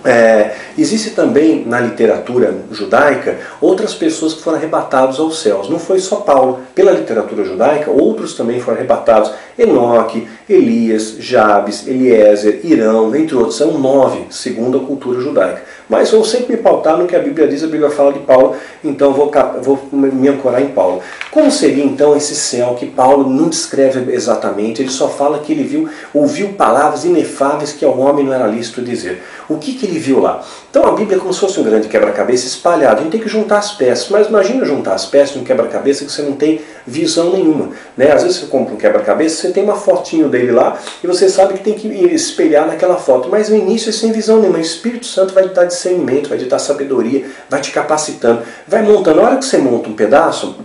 [0.05, 5.69] É, existe também na literatura judaica outras pessoas que foram arrebatados aos céus.
[5.69, 6.61] Não foi só Paulo.
[6.73, 9.31] Pela literatura judaica, outros também foram arrebatados.
[9.57, 13.57] Enoque, Elias, Jabes, Eliezer, Irão, entre outros.
[13.57, 15.63] São nove, segundo a cultura judaica.
[15.89, 18.55] Mas vou sempre me pautar no que a Bíblia diz, a Bíblia fala de Paulo,
[18.83, 19.31] então vou,
[19.61, 21.01] vou me ancorar em Paulo.
[21.31, 24.83] Como seria então esse céu que Paulo não descreve exatamente?
[24.83, 28.83] Ele só fala que ele viu, ouviu palavras inefáveis que ao homem não era lícito
[28.83, 29.23] dizer.
[29.49, 30.43] O que, que ele viu lá?
[30.69, 32.99] Então a Bíblia é como se fosse um grande quebra-cabeça espalhado.
[32.99, 34.07] A gente tem que juntar as peças.
[34.09, 37.69] Mas imagina juntar as peças de um quebra-cabeça que você não tem visão nenhuma.
[37.97, 38.11] Né?
[38.11, 41.55] Às vezes você compra um quebra-cabeça, você tem uma fotinho dele lá e você sabe
[41.55, 43.29] que tem que espelhar naquela foto.
[43.29, 44.57] Mas no início é sem visão nenhuma.
[44.57, 48.43] O Espírito Santo vai te dar discernimento, vai te dar sabedoria, vai te capacitando.
[48.67, 49.21] Vai montando.
[49.21, 50.55] Na hora que você monta um pedaço,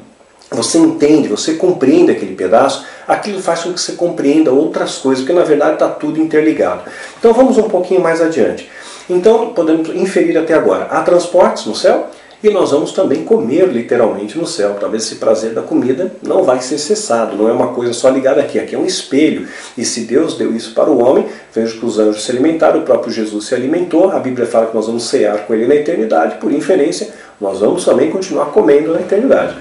[0.54, 5.38] você entende, você compreende aquele pedaço, aquilo faz com que você compreenda outras coisas, porque
[5.38, 6.82] na verdade está tudo interligado.
[7.18, 8.70] Então vamos um pouquinho mais adiante.
[9.08, 12.10] Então podemos inferir até agora: há transportes no céu?
[12.44, 14.76] e nós vamos também comer literalmente no céu.
[14.78, 18.38] Talvez esse prazer da comida não vai ser cessado, não é uma coisa só ligada
[18.38, 19.48] aqui, aqui é um espelho.
[19.78, 22.82] E se Deus deu isso para o homem, veja que os anjos se alimentaram, o
[22.82, 26.36] próprio Jesus se alimentou, a Bíblia fala que nós vamos cear com ele na eternidade,
[26.36, 29.56] por inferência, nós vamos também continuar comendo na eternidade.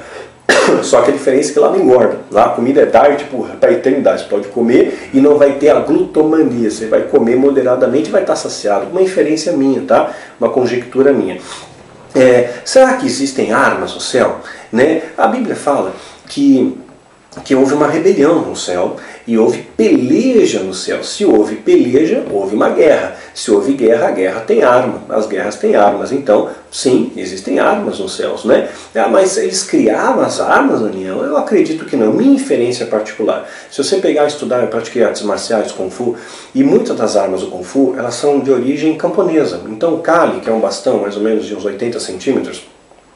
[0.84, 2.18] Só que a diferença é que lá não engorda.
[2.32, 3.26] Lá a comida é diet
[3.60, 4.24] para a eternidade.
[4.24, 6.70] Você pode comer e não vai ter a glutomania.
[6.70, 8.88] Você vai comer moderadamente e vai estar saciado.
[8.88, 10.12] Uma inferência minha, tá?
[10.40, 11.40] Uma conjectura minha.
[12.16, 14.40] É, será que existem armas no céu?
[14.72, 15.02] Né?
[15.18, 15.94] A Bíblia fala
[16.28, 16.78] que,
[17.44, 21.04] que houve uma rebelião no céu e houve peleja no céu.
[21.04, 23.16] Se houve peleja, houve uma guerra.
[23.34, 25.02] Se houve guerra, a guerra tem arma.
[25.10, 26.12] As guerras têm armas.
[26.12, 28.68] Então, sim, existem armas nos céus, né?
[28.96, 31.24] Ah, mas eles criavam as armas, Daniel?
[31.24, 32.12] Eu acredito que não.
[32.12, 33.48] Minha inferência particular.
[33.72, 36.16] Se você pegar e estudar, eu pratiquei artes marciais, Kung Fu,
[36.54, 39.62] e muitas das armas do Kung Fu, elas são de origem camponesa.
[39.68, 42.73] Então, o Kali, que é um bastão mais ou menos de uns 80 centímetros,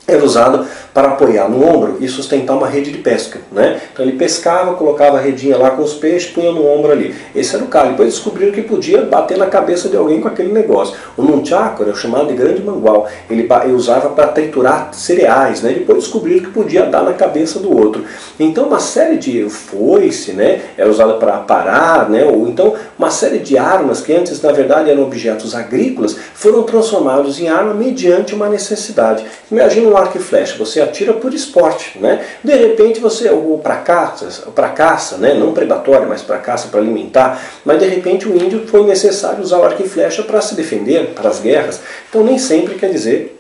[0.07, 3.39] era usado para apoiar no ombro e sustentar uma rede de pesca.
[3.51, 3.81] Né?
[3.91, 7.13] Então ele pescava, colocava a redinha lá com os peixes, punha no ombro ali.
[7.35, 7.89] Esse era o calo.
[7.89, 10.95] Depois descobriram que podia bater na cabeça de alguém com aquele negócio.
[11.17, 13.07] O nunchaku era chamado de grande mangual.
[13.29, 15.61] Ele, ele usava para triturar cereais.
[15.61, 15.73] Né?
[15.73, 18.05] Depois descobriram que podia dar na cabeça do outro.
[18.39, 20.61] Então uma série de foice né?
[20.77, 22.23] era usada para parar, né?
[22.23, 27.39] ou então uma série de armas que antes na verdade eram objetos agrícolas foram transformados
[27.41, 29.25] em arma mediante uma necessidade.
[29.51, 32.23] Imagina um arco e flecha, você atira por esporte, né?
[32.43, 35.33] De repente você, ou para caça, para caça, né?
[35.33, 37.41] Não predatório, mas para caça, para alimentar.
[37.65, 41.13] Mas de repente o índio foi necessário usar o arco e flecha para se defender,
[41.13, 41.81] para as guerras.
[42.09, 43.37] Então nem sempre quer dizer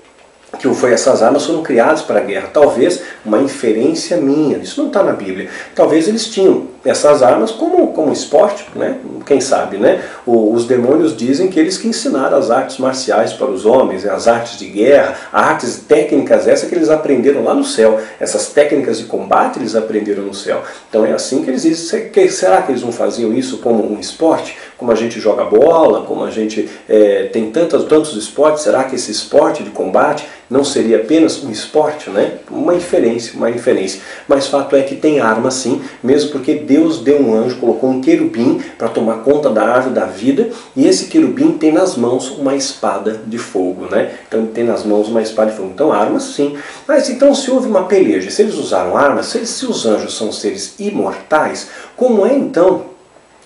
[0.57, 2.49] que foi essas armas foram criadas para a guerra.
[2.51, 5.49] Talvez uma inferência minha, isso não está na Bíblia.
[5.75, 8.97] Talvez eles tinham essas armas como, como esporte, né?
[9.27, 9.77] quem sabe.
[9.77, 10.01] Né?
[10.25, 14.27] O, os demônios dizem que eles que ensinaram as artes marciais para os homens, as
[14.27, 17.99] artes de guerra, artes técnicas essas que eles aprenderam lá no céu.
[18.19, 20.63] Essas técnicas de combate eles aprenderam no céu.
[20.89, 22.09] Então é assim que eles dizem.
[22.29, 24.57] Será que eles não faziam isso como um esporte?
[24.77, 28.95] Como a gente joga bola, como a gente é, tem tantos, tantos esportes, será que
[28.95, 32.33] esse esporte de combate não seria apenas um esporte, né?
[32.49, 34.01] Uma inferência, uma inferência.
[34.27, 38.01] Mas fato é que tem arma sim, mesmo porque Deus deu um anjo, colocou um
[38.01, 42.55] querubim para tomar conta da árvore da vida, e esse querubim tem nas mãos uma
[42.55, 44.11] espada de fogo, né?
[44.27, 45.71] Então ele tem nas mãos uma espada de fogo.
[45.73, 46.57] Então armas sim.
[46.87, 50.31] Mas então se houve uma peleja, se eles usaram armas, se, se os anjos são
[50.31, 52.85] seres imortais, como é então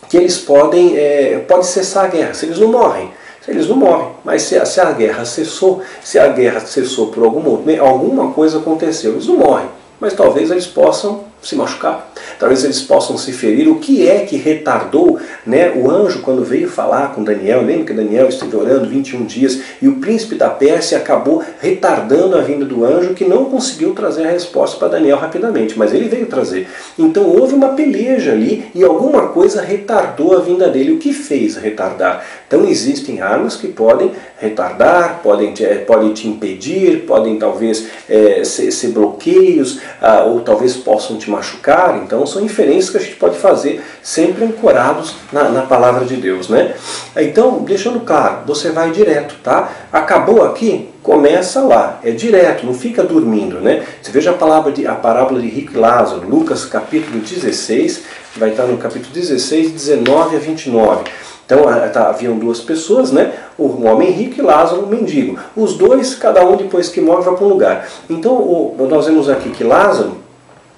[0.09, 2.33] que eles podem é, pode cessar a guerra?
[2.33, 3.09] Se eles não morrem,
[3.47, 4.09] eles não morrem.
[4.23, 8.31] Mas se a, se a guerra cessou, se a guerra cessou por algum motivo, alguma
[8.31, 9.67] coisa aconteceu, eles não morrem.
[9.99, 13.67] Mas talvez eles possam se machucar, talvez eles possam se ferir.
[13.67, 17.61] O que é que retardou né, o anjo quando veio falar com Daniel?
[17.61, 22.41] Lembra que Daniel esteve orando 21 dias e o príncipe da Pérsia acabou retardando a
[22.41, 26.27] vinda do anjo que não conseguiu trazer a resposta para Daniel rapidamente, mas ele veio
[26.27, 26.67] trazer.
[26.97, 30.93] Então houve uma peleja ali e alguma coisa retardou a vinda dele.
[30.93, 32.23] O que fez retardar?
[32.47, 38.71] Então existem armas que podem retardar, podem te, podem te impedir, podem talvez é, ser,
[38.71, 42.01] ser, bloqueios, ah, ou talvez possam te machucar.
[42.03, 46.49] Então são inferências que a gente pode fazer sempre ancorados na, na palavra de Deus.
[46.49, 46.75] Né?
[47.15, 49.69] Então, deixando claro, você vai direto, tá?
[49.91, 53.83] Acabou aqui, começa lá, é direto, não fica dormindo, né?
[54.01, 58.03] Você veja a, palavra de, a parábola de Rico e Lázaro, Lucas capítulo 16,
[58.37, 61.03] vai estar no capítulo 16, 19 a 29.
[61.45, 63.33] Então tá, haviam duas pessoas, né?
[63.59, 65.37] um homem rico e Lázaro, um mendigo.
[65.53, 67.87] Os dois, cada um depois que morre, vai para um lugar.
[68.09, 70.15] Então nós vemos aqui que Lázaro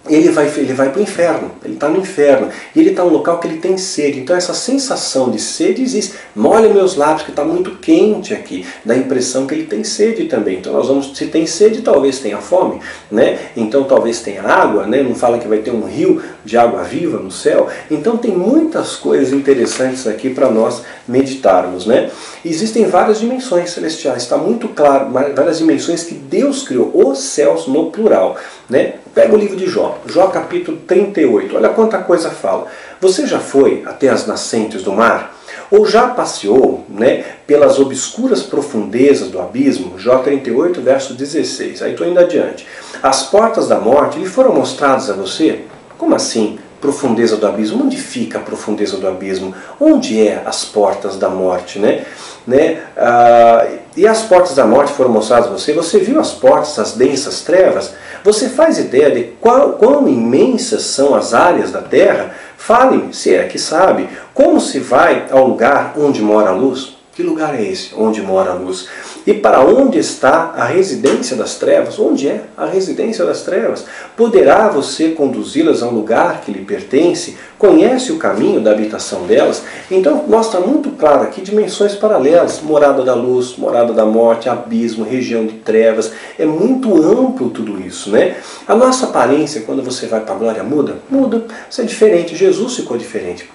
[0.09, 3.11] ele vai, ele vai para o inferno, ele está no inferno, e ele está num
[3.11, 4.19] local que ele tem sede.
[4.19, 6.15] Então essa sensação de sede existe.
[6.35, 10.25] Molha meus lábios, que está muito quente aqui, dá a impressão que ele tem sede
[10.25, 10.57] também.
[10.57, 13.39] Então nós vamos, se tem sede, talvez tenha fome, né?
[13.55, 15.01] Então talvez tenha água, né?
[15.01, 17.69] Não fala que vai ter um rio de água viva no céu.
[17.89, 22.09] Então tem muitas coisas interessantes aqui para nós meditarmos, né?
[22.43, 27.89] Existem várias dimensões celestiais, está muito claro, várias dimensões que Deus criou, os céus no
[27.89, 28.37] plural,
[28.69, 28.95] né?
[29.13, 32.67] Pega o livro de Jó, Jó capítulo 38, olha quanta coisa fala.
[32.99, 35.36] Você já foi até as nascentes do mar?
[35.69, 39.97] Ou já passeou né, pelas obscuras profundezas do abismo?
[39.97, 41.82] Jó 38, verso 16.
[41.82, 42.67] Aí estou indo adiante.
[43.02, 45.62] As portas da morte lhe foram mostradas a você?
[45.97, 46.60] Como assim?
[46.83, 47.85] Profundeza do abismo.
[47.85, 49.55] Onde fica a profundeza do abismo?
[49.79, 51.79] Onde é as portas da morte?
[51.79, 52.03] Né?
[52.45, 52.81] Né?
[52.97, 53.65] Ah,
[53.95, 55.71] e as portas da morte foram mostradas a você?
[55.71, 57.93] Você viu as portas, as densas trevas?
[58.21, 62.35] Você faz ideia de qual, quão imensas são as áreas da Terra?
[62.57, 66.92] Fale-me, se é que sabe, como se vai ao lugar onde mora a luz?
[67.15, 68.88] Que lugar é esse onde mora a luz?
[69.28, 71.99] E para onde está a residência das trevas?
[71.99, 73.86] Onde é a residência das trevas?
[74.17, 77.38] Poderá você conduzi-las a um lugar que lhe pertence?
[77.60, 79.62] Conhece o caminho da habitação delas?
[79.91, 85.45] Então mostra muito claro aqui dimensões paralelas: morada da luz, morada da morte, abismo, região
[85.45, 86.12] de trevas.
[86.39, 88.38] É muito amplo tudo isso, né?
[88.67, 90.95] A nossa aparência, quando você vai para a glória, muda?
[91.12, 91.45] Muda.
[91.69, 92.36] Você é diferente.
[92.36, 93.47] Jesus ficou diferente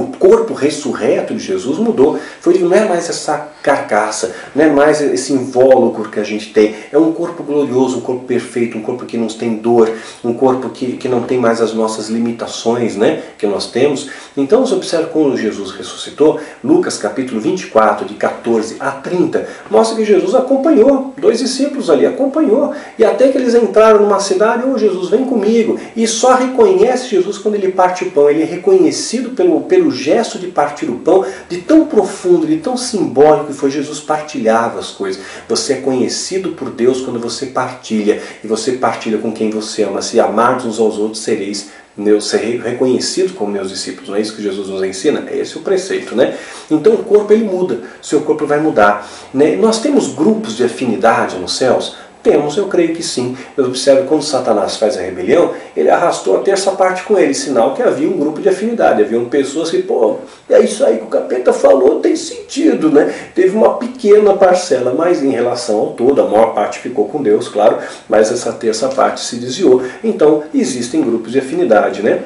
[0.00, 2.18] o corpo ressurreto de Jesus mudou.
[2.40, 6.74] Foi, não é mais essa carcaça, não é mais esse invólucro que a gente tem.
[6.92, 9.90] É um corpo glorioso, um corpo perfeito, um corpo que não tem dor,
[10.22, 14.08] um corpo que, que não tem mais as nossas limitações né, que nós temos.
[14.36, 16.40] Então, você observa como Jesus ressuscitou.
[16.62, 22.72] Lucas capítulo 24, de 14 a 30, mostra que Jesus acompanhou, dois discípulos ali, acompanhou.
[22.98, 25.78] E até que eles entraram numa cidade, ô oh, Jesus, vem comigo.
[25.96, 28.28] E só reconhece Jesus quando ele parte o pão.
[28.28, 32.56] Ele é reconhecido pelo, pelo pelo gesto de partir o pão, de tão profundo, de
[32.56, 35.22] tão simbólico que foi Jesus partilhava as coisas.
[35.48, 40.00] Você é conhecido por Deus quando você partilha, e você partilha com quem você ama.
[40.00, 44.08] Se amardes uns aos outros, sereis meus, ser reconhecidos como meus discípulos.
[44.08, 45.24] Não é isso que Jesus nos ensina?
[45.28, 46.36] É esse o preceito, né?
[46.68, 49.08] Então o corpo ele muda, seu corpo vai mudar.
[49.32, 49.54] Né?
[49.54, 51.96] Nós temos grupos de afinidade nos céus.
[52.24, 53.36] Temos, eu creio que sim.
[53.54, 57.74] Eu observo quando Satanás faz a rebelião, ele arrastou a terça parte com ele, sinal
[57.74, 60.16] que havia um grupo de afinidade, haviam pessoas que, pô,
[60.48, 63.14] é isso aí que o capeta falou, tem sentido, né?
[63.34, 67.46] Teve uma pequena parcela, mas em relação ao todo, a maior parte ficou com Deus,
[67.46, 67.76] claro,
[68.08, 69.82] mas essa terça parte se desviou.
[70.02, 72.22] Então, existem grupos de afinidade, né?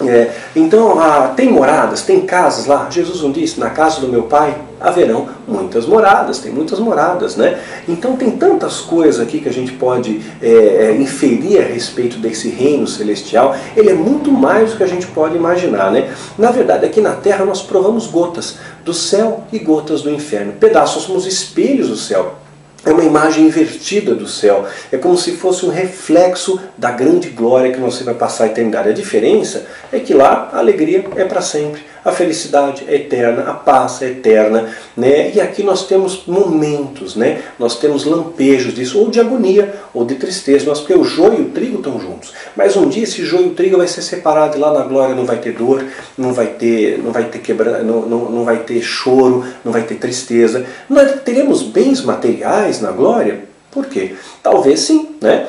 [0.00, 2.88] É, então, ah, tem moradas, tem casas lá.
[2.90, 7.60] Jesus não disse: na casa do meu pai haverão muitas moradas, tem muitas moradas, né?
[7.88, 12.48] Então, tem tantas coisas aqui que a gente pode é, é, inferir a respeito desse
[12.48, 13.56] reino celestial.
[13.76, 16.12] Ele é muito mais do que a gente pode imaginar, né?
[16.36, 20.52] Na verdade, aqui na terra nós provamos gotas do céu e gotas do inferno.
[20.54, 22.43] Pedaços, somos espelhos do céu.
[22.84, 24.66] É uma imagem invertida do céu.
[24.92, 28.90] É como se fosse um reflexo da grande glória que você vai passar a eternidade.
[28.90, 33.54] A diferença é que lá a alegria é para sempre a felicidade é eterna, a
[33.54, 35.30] paz é eterna, né?
[35.34, 37.42] E aqui nós temos momentos, né?
[37.58, 41.42] Nós temos lampejos disso, ou de agonia, ou de tristeza, mas porque o joio e
[41.42, 42.32] o trigo estão juntos.
[42.54, 45.14] Mas um dia esse joio e o trigo vai ser separado e lá na glória
[45.14, 45.84] não vai ter dor,
[46.18, 49.82] não vai ter, não vai ter quebra, não, não, não vai ter choro, não vai
[49.82, 50.66] ter tristeza.
[50.88, 53.44] Nós teremos bens materiais na glória?
[53.70, 54.14] Por quê?
[54.42, 55.46] Talvez sim, né?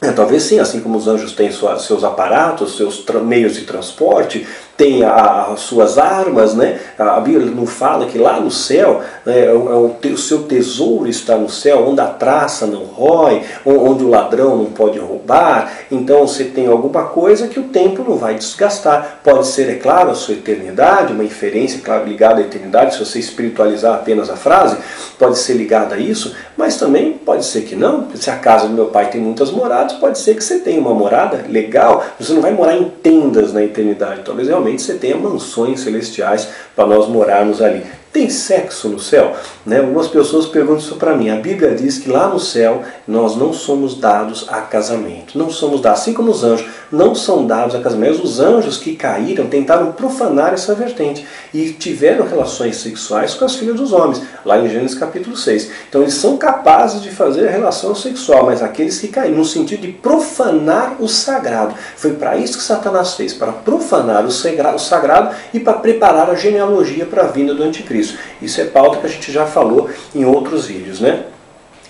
[0.00, 4.46] É, talvez sim, assim como os anjos têm sua, seus aparatos, seus meios de transporte,
[4.76, 6.78] tem as suas armas, né?
[6.98, 11.08] A Bíblia não fala que lá no céu, né, é o, é o, seu tesouro
[11.08, 15.72] está no céu, onde a traça não rói, onde o ladrão não pode roubar.
[15.90, 19.20] Então você tem alguma coisa que o tempo não vai desgastar.
[19.24, 23.18] Pode ser, é claro, a sua eternidade, uma inferência, claro, ligada à eternidade, se você
[23.18, 24.76] espiritualizar apenas a frase,
[25.18, 28.08] pode ser ligada a isso, mas também pode ser que não.
[28.14, 30.94] Se a casa do meu pai tem muitas moradas, pode ser que você tenha uma
[30.94, 35.16] morada legal, você não vai morar em tendas na eternidade, talvez realmente realmente você tenha
[35.16, 37.84] mansões celestiais para nós morarmos ali.
[38.16, 39.36] Tem sexo no céu?
[39.66, 39.78] Né?
[39.78, 41.28] Algumas pessoas perguntam isso para mim.
[41.28, 45.36] A Bíblia diz que lá no céu nós não somos dados a casamento.
[45.36, 48.22] Não somos dados, assim como os anjos não são dados a casamento.
[48.22, 53.76] Os anjos que caíram tentaram profanar essa vertente e tiveram relações sexuais com as filhas
[53.76, 55.70] dos homens, lá em Gênesis capítulo 6.
[55.86, 59.82] Então eles são capazes de fazer a relação sexual, mas aqueles que caíram, no sentido
[59.82, 61.74] de profanar o sagrado.
[61.96, 67.04] Foi para isso que Satanás fez, para profanar o sagrado e para preparar a genealogia
[67.04, 68.05] para a vinda do anticristo.
[68.40, 71.24] Isso é pauta que a gente já falou em outros vídeos, né?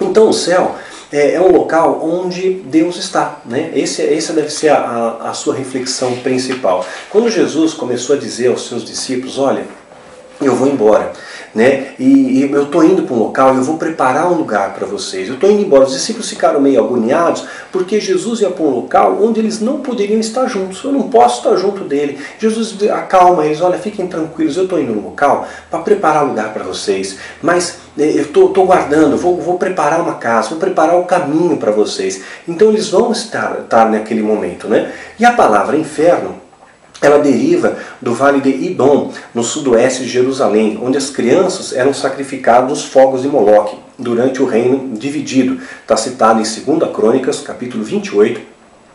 [0.00, 0.76] Então o céu
[1.12, 3.40] é, é um local onde Deus está.
[3.44, 3.72] Né?
[3.74, 6.84] Esse, essa deve ser a, a sua reflexão principal.
[7.10, 9.64] Quando Jesus começou a dizer aos seus discípulos: Olha,
[10.40, 11.12] eu vou embora.
[11.56, 11.94] Né?
[11.98, 15.26] E, e eu estou indo para um local eu vou preparar um lugar para vocês.
[15.26, 15.84] Eu estou indo embora.
[15.84, 20.20] Os discípulos ficaram meio agoniados porque Jesus ia para um local onde eles não poderiam
[20.20, 20.84] estar juntos.
[20.84, 22.18] Eu não posso estar junto dele.
[22.38, 26.62] Jesus acalma eles: olha, fiquem tranquilos, eu estou indo no local para preparar lugar para
[26.62, 27.16] vocês.
[27.40, 31.72] Mas né, eu estou guardando, vou, vou preparar uma casa, vou preparar o caminho para
[31.72, 32.20] vocês.
[32.46, 34.68] Então eles vão estar, estar naquele momento.
[34.68, 34.92] Né?
[35.18, 36.45] E a palavra inferno
[37.00, 42.68] ela deriva do vale de Idom, no sudoeste de Jerusalém, onde as crianças eram sacrificadas
[42.68, 45.60] nos fogos de Moloque, durante o reino dividido.
[45.82, 48.40] Está citado em 2 Crônicas, capítulo 28,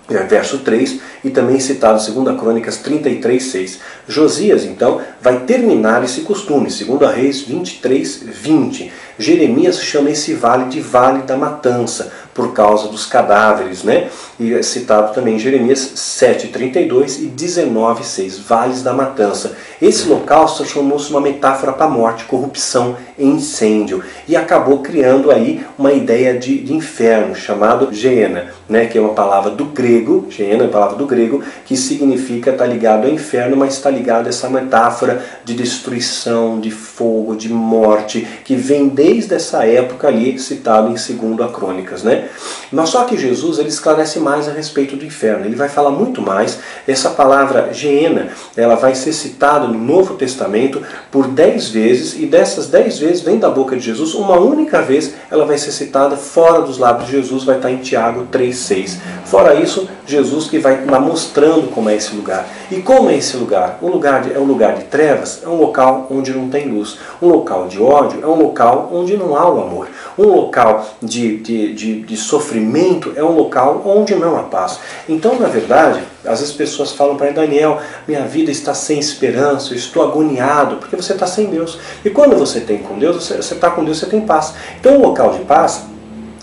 [0.10, 3.80] é, verso 3, e também citado em 2 Crônicas 33, 6.
[4.08, 8.92] Josias, então, vai terminar esse costume, 2 Reis 23, 20.
[9.22, 14.10] Jeremias chama esse vale de Vale da Matança, por causa dos cadáveres, né?
[14.40, 19.56] E é citado também em Jeremias 7:32 e 19:6, vales da matança.
[19.82, 25.92] Esse local transformou-se uma metáfora para morte, corrupção e incêndio e acabou criando aí uma
[25.92, 28.86] ideia de, de inferno chamado Geena, né?
[28.86, 32.66] Que é uma palavra do grego, Geena é uma palavra do grego que significa estar
[32.66, 37.50] tá ligado ao inferno, mas está ligado a essa metáfora de destruição, de fogo, de
[37.50, 42.30] morte que vem desde essa época ali citado em segundo a Crônicas, né?
[42.72, 45.46] Mas só que Jesus ele esclarece mais a respeito do inferno.
[45.46, 46.60] Ele vai falar muito mais.
[46.88, 50.82] Essa palavra Geena, ela vai ser citada no Novo Testamento
[51.12, 54.14] por dez vezes e dessas dez vezes vem da boca de Jesus.
[54.14, 57.78] Uma única vez ela vai ser citada fora dos lábios de Jesus, vai estar em
[57.78, 58.98] Tiago 3,6.
[59.26, 62.48] Fora isso, Jesus que vai mostrando como é esse lugar.
[62.72, 63.80] E como é esse lugar?
[63.82, 66.98] Um lugar de, é um lugar de trevas, é um local onde não tem luz.
[67.22, 69.90] Um local de ódio é um local onde não há o amor.
[70.18, 74.80] Um local de, de, de, de sofrimento é um local onde não há paz.
[75.10, 79.78] Então, na verdade, às vezes pessoas falam para Daniel, minha vida está sem esperança, eu
[79.78, 81.78] estou agoniado, porque você está sem Deus.
[82.06, 84.54] E quando você tem com Deus, você está com Deus, você tem paz.
[84.80, 85.84] Então, o local de paz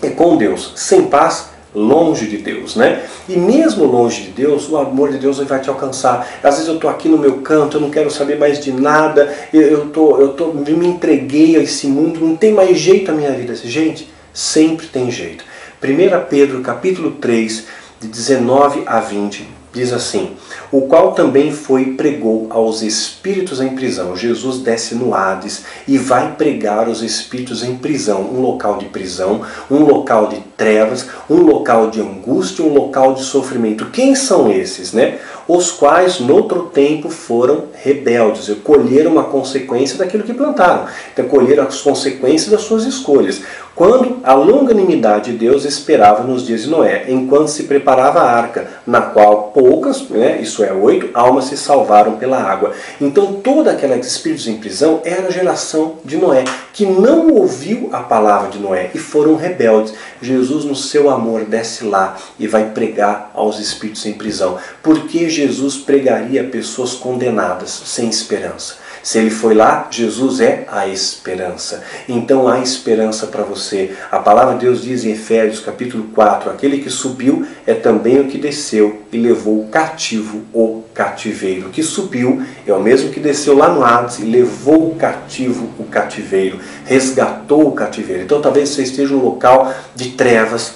[0.03, 0.73] é com Deus.
[0.75, 3.03] Sem paz, longe de Deus, né?
[3.27, 6.27] E mesmo longe de Deus, o amor de Deus vai te alcançar.
[6.43, 9.33] Às vezes eu estou aqui no meu canto, eu não quero saber mais de nada,
[9.53, 13.31] eu tô, eu tô, me entreguei a esse mundo, não tem mais jeito a minha
[13.31, 13.53] vida.
[13.55, 15.43] Gente, sempre tem jeito.
[15.81, 17.67] 1 Pedro capítulo 3,
[18.01, 20.31] de 19 a 20, diz assim:
[20.71, 24.15] O qual também foi e pregou aos espíritos em prisão.
[24.15, 29.41] Jesus desce no Hades e vai pregar aos espíritos em prisão, um local de prisão,
[29.69, 33.89] um local de trevas, um local de angústia, um local de sofrimento.
[33.91, 35.19] Quem são esses, né?
[35.49, 41.81] Os quais, noutro tempo, foram rebeldes, colheram uma consequência daquilo que plantaram, então colheram as
[41.81, 43.41] consequências das suas escolhas.
[43.75, 48.67] Quando a longanimidade de Deus esperava nos dias de Noé, enquanto se preparava a arca,
[48.85, 52.73] na qual poucas, né, isso é, oito almas se salvaram pela água.
[52.99, 56.43] Então toda aquela espíritos em prisão era a geração de Noé,
[56.73, 59.93] que não ouviu a palavra de Noé e foram rebeldes.
[60.21, 64.57] Jesus, no seu amor, desce lá e vai pregar aos espíritos em prisão.
[64.83, 68.75] Porque Jesus pregaria pessoas condenadas, sem esperança?
[69.01, 71.81] Se ele foi lá, Jesus é a esperança.
[72.07, 73.91] Então há esperança para você.
[74.11, 78.27] A palavra de Deus diz em Efésios capítulo 4: aquele que subiu é também o
[78.27, 81.67] que desceu e levou cativo o cativeiro.
[81.67, 85.85] O que subiu é o mesmo que desceu lá no Hades e levou cativo o
[85.85, 88.23] cativeiro, resgatou o cativeiro.
[88.23, 90.73] Então talvez você esteja num local de trevas,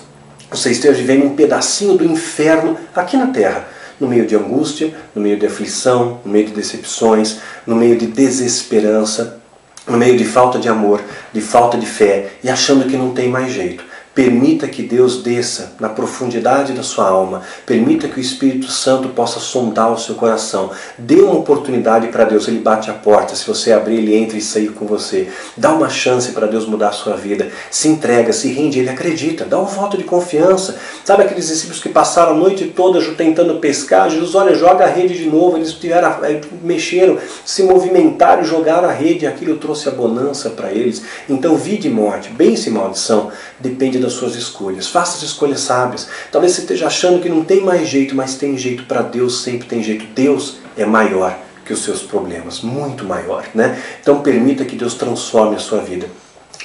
[0.49, 3.72] você esteja vivendo um pedacinho do inferno aqui na terra
[4.03, 8.05] no meio de angústia, no meio de aflição, no meio de decepções, no meio de
[8.05, 9.39] desesperança,
[9.87, 11.01] no meio de falta de amor,
[11.31, 13.92] de falta de fé e achando que não tem mais jeito.
[14.13, 17.41] Permita que Deus desça na profundidade da sua alma.
[17.65, 20.69] Permita que o Espírito Santo possa sondar o seu coração.
[20.99, 22.47] Dê uma oportunidade para Deus.
[22.47, 23.35] Ele bate a porta.
[23.35, 25.29] Se você abrir, ele entra e sair com você.
[25.57, 27.49] Dá uma chance para Deus mudar a sua vida.
[27.71, 28.77] Se entrega, se rende.
[28.77, 29.45] Ele acredita.
[29.45, 30.77] Dá um voto de confiança.
[31.03, 34.11] Sabe aqueles discípulos que passaram a noite toda tentando pescar?
[34.11, 35.57] Jesus, olha, joga a rede de novo.
[35.57, 36.15] Eles tiveram,
[36.61, 39.25] mexeram, se movimentaram jogaram a rede.
[39.25, 41.01] Aquilo trouxe a bonança para eles.
[41.27, 44.87] Então, vida e morte, bênção e maldição, depende das suas escolhas.
[44.87, 46.07] Faça as escolhas sábias.
[46.31, 49.67] Talvez você esteja achando que não tem mais jeito, mas tem jeito para Deus, sempre
[49.67, 50.05] tem jeito.
[50.13, 53.81] Deus é maior que os seus problemas, muito maior, né?
[54.01, 56.07] Então permita que Deus transforme a sua vida.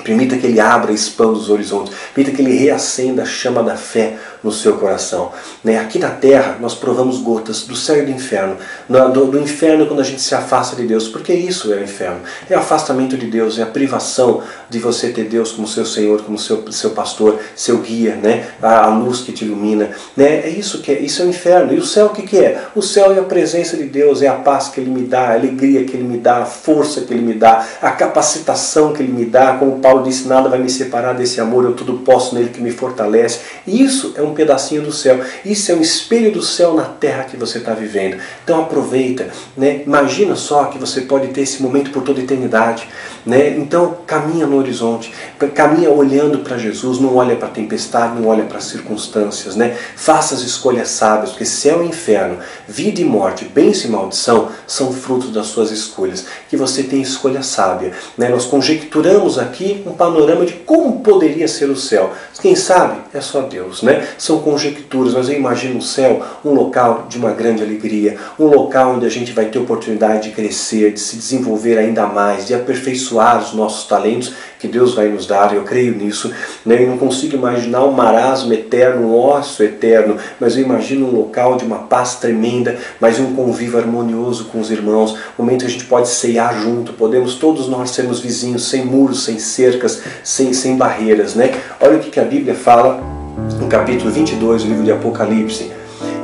[0.05, 1.95] Permita que Ele abra e expanda os horizontes.
[2.15, 5.33] Permita que Ele reacenda a chama da fé no seu coração.
[5.63, 5.79] Né?
[5.79, 8.57] Aqui na terra nós provamos gotas do céu e do inferno.
[8.89, 11.09] Do, do inferno quando a gente se afasta de Deus.
[11.09, 12.21] Porque isso é o inferno.
[12.51, 16.23] É o afastamento de Deus, é a privação de você ter Deus como seu Senhor,
[16.23, 18.49] como seu, seu pastor, seu guia, né?
[18.61, 19.91] a, a luz que te ilumina.
[20.17, 20.47] Né?
[20.47, 21.73] É isso que é, isso é o inferno.
[21.73, 22.63] E o céu o que, que é?
[22.75, 25.35] O céu é a presença de Deus, é a paz que Ele me dá, a
[25.35, 29.13] alegria que Ele me dá, a força que Ele me dá, a capacitação que Ele
[29.13, 29.57] me dá.
[29.59, 32.71] Como Paulo disse, nada vai me separar desse amor, eu tudo posso nele que me
[32.71, 33.41] fortalece.
[33.67, 35.21] Isso é um pedacinho do céu.
[35.45, 38.19] Isso é um espelho do céu na terra que você está vivendo.
[38.45, 39.83] Então aproveita, né?
[39.87, 42.89] Imagina só que você pode ter esse momento por toda a eternidade,
[43.25, 43.57] né?
[43.57, 45.13] Então caminha no horizonte,
[45.55, 49.77] caminha olhando para Jesus, não olha para a tempestade, não olha para as circunstâncias, né?
[49.97, 54.93] Faça as escolhas sábias, porque céu e inferno, vida e morte, bênção e maldição são
[54.93, 56.27] frutos das suas escolhas.
[56.49, 58.29] Que você tenha escolha sábia, né?
[58.29, 62.13] Nós conjecturamos aqui um panorama de como poderia ser o céu.
[62.41, 64.07] Quem sabe é só Deus, né?
[64.19, 68.97] São conjecturas, mas eu imagino o céu um local de uma grande alegria, um local
[68.97, 73.39] onde a gente vai ter oportunidade de crescer, de se desenvolver ainda mais, de aperfeiçoar
[73.39, 76.33] os nossos talentos que Deus vai nos dar, eu creio nisso.
[76.67, 76.83] Né?
[76.83, 81.57] Eu não consigo imaginar um marasmo eterno, um ócio eterno, mas eu imagino um local
[81.57, 85.71] de uma paz tremenda, mas um convívio harmonioso com os irmãos, um momento que a
[85.71, 90.77] gente pode ceiar junto, podemos todos nós sermos vizinhos, sem muros, sem cercas, sem, sem
[90.77, 91.35] barreiras.
[91.35, 91.55] Né?
[91.81, 93.18] Olha o que a Bíblia fala
[93.61, 95.73] no capítulo 22 do livro de Apocalipse.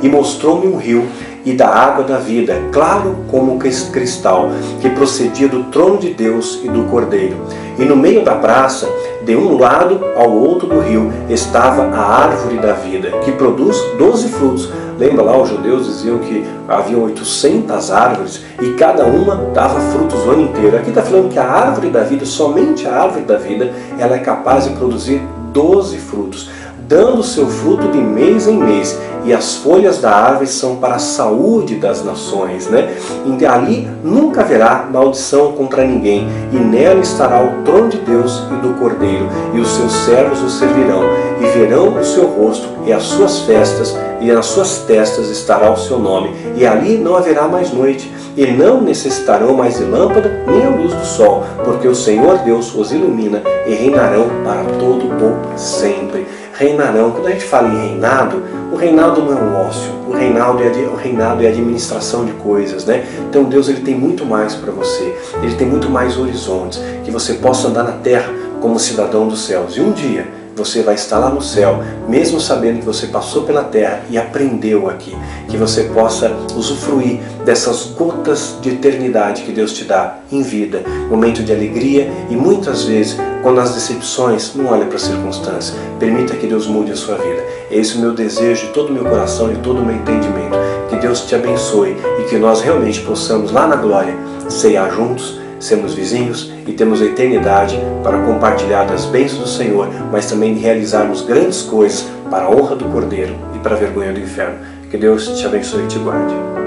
[0.01, 1.07] E mostrou-me um rio
[1.45, 4.49] e da água da vida, claro como cristal,
[4.81, 7.37] que procedia do trono de Deus e do Cordeiro.
[7.77, 8.89] E no meio da praça,
[9.23, 14.27] de um lado ao outro do rio, estava a árvore da vida, que produz doze
[14.29, 14.69] frutos.
[14.97, 20.31] Lembra lá, os judeus diziam que havia 800 árvores e cada uma dava frutos o
[20.31, 20.77] ano inteiro.
[20.77, 24.19] Aqui está falando que a árvore da vida, somente a árvore da vida, ela é
[24.19, 26.49] capaz de produzir 12 frutos
[26.87, 30.99] dando seu fruto de mês em mês, e as folhas da árvore são para a
[30.99, 32.95] saúde das nações, né?
[33.25, 38.55] E ali nunca haverá maldição contra ninguém, e nela estará o trono de Deus e
[38.61, 41.03] do Cordeiro, e os seus servos o servirão,
[41.41, 45.77] e verão o seu rosto e as suas festas, e nas suas testas estará o
[45.77, 50.65] seu nome, e ali não haverá mais noite, e não necessitarão mais de lâmpada nem
[50.65, 55.57] a luz do sol, porque o Senhor Deus os ilumina e reinarão para todo o
[55.57, 56.27] sempre
[56.57, 57.11] reinarão.
[57.11, 58.41] Quando a gente fala em reinado,
[58.71, 62.85] o reinado não é um ócio, o reinado é, o reinado é administração de coisas,
[62.85, 63.05] né?
[63.29, 67.35] Então Deus ele tem muito mais para você, ele tem muito mais horizontes, que você
[67.35, 68.31] possa andar na terra
[68.61, 69.77] como cidadão dos céus.
[69.77, 73.63] E um dia você vai estar lá no céu, mesmo sabendo que você passou pela
[73.63, 75.15] terra e aprendeu aqui.
[75.49, 81.43] Que você possa usufruir dessas gotas de eternidade que Deus te dá em vida, momento
[81.43, 86.47] de alegria e muitas vezes, quando as decepções, não olhe para a circunstância, permita que
[86.47, 87.43] Deus mude a sua vida.
[87.69, 90.55] Esse é o meu desejo de todo o meu coração e todo o meu entendimento.
[90.89, 94.15] Que Deus te abençoe e que nós realmente possamos lá na glória
[94.49, 100.29] ceiar juntos sermos vizinhos e temos a eternidade para compartilhar das bênçãos do Senhor, mas
[100.29, 104.19] também de realizarmos grandes coisas para a honra do Cordeiro e para a vergonha do
[104.19, 104.59] inferno.
[104.89, 106.64] Que Deus te abençoe e te guarde.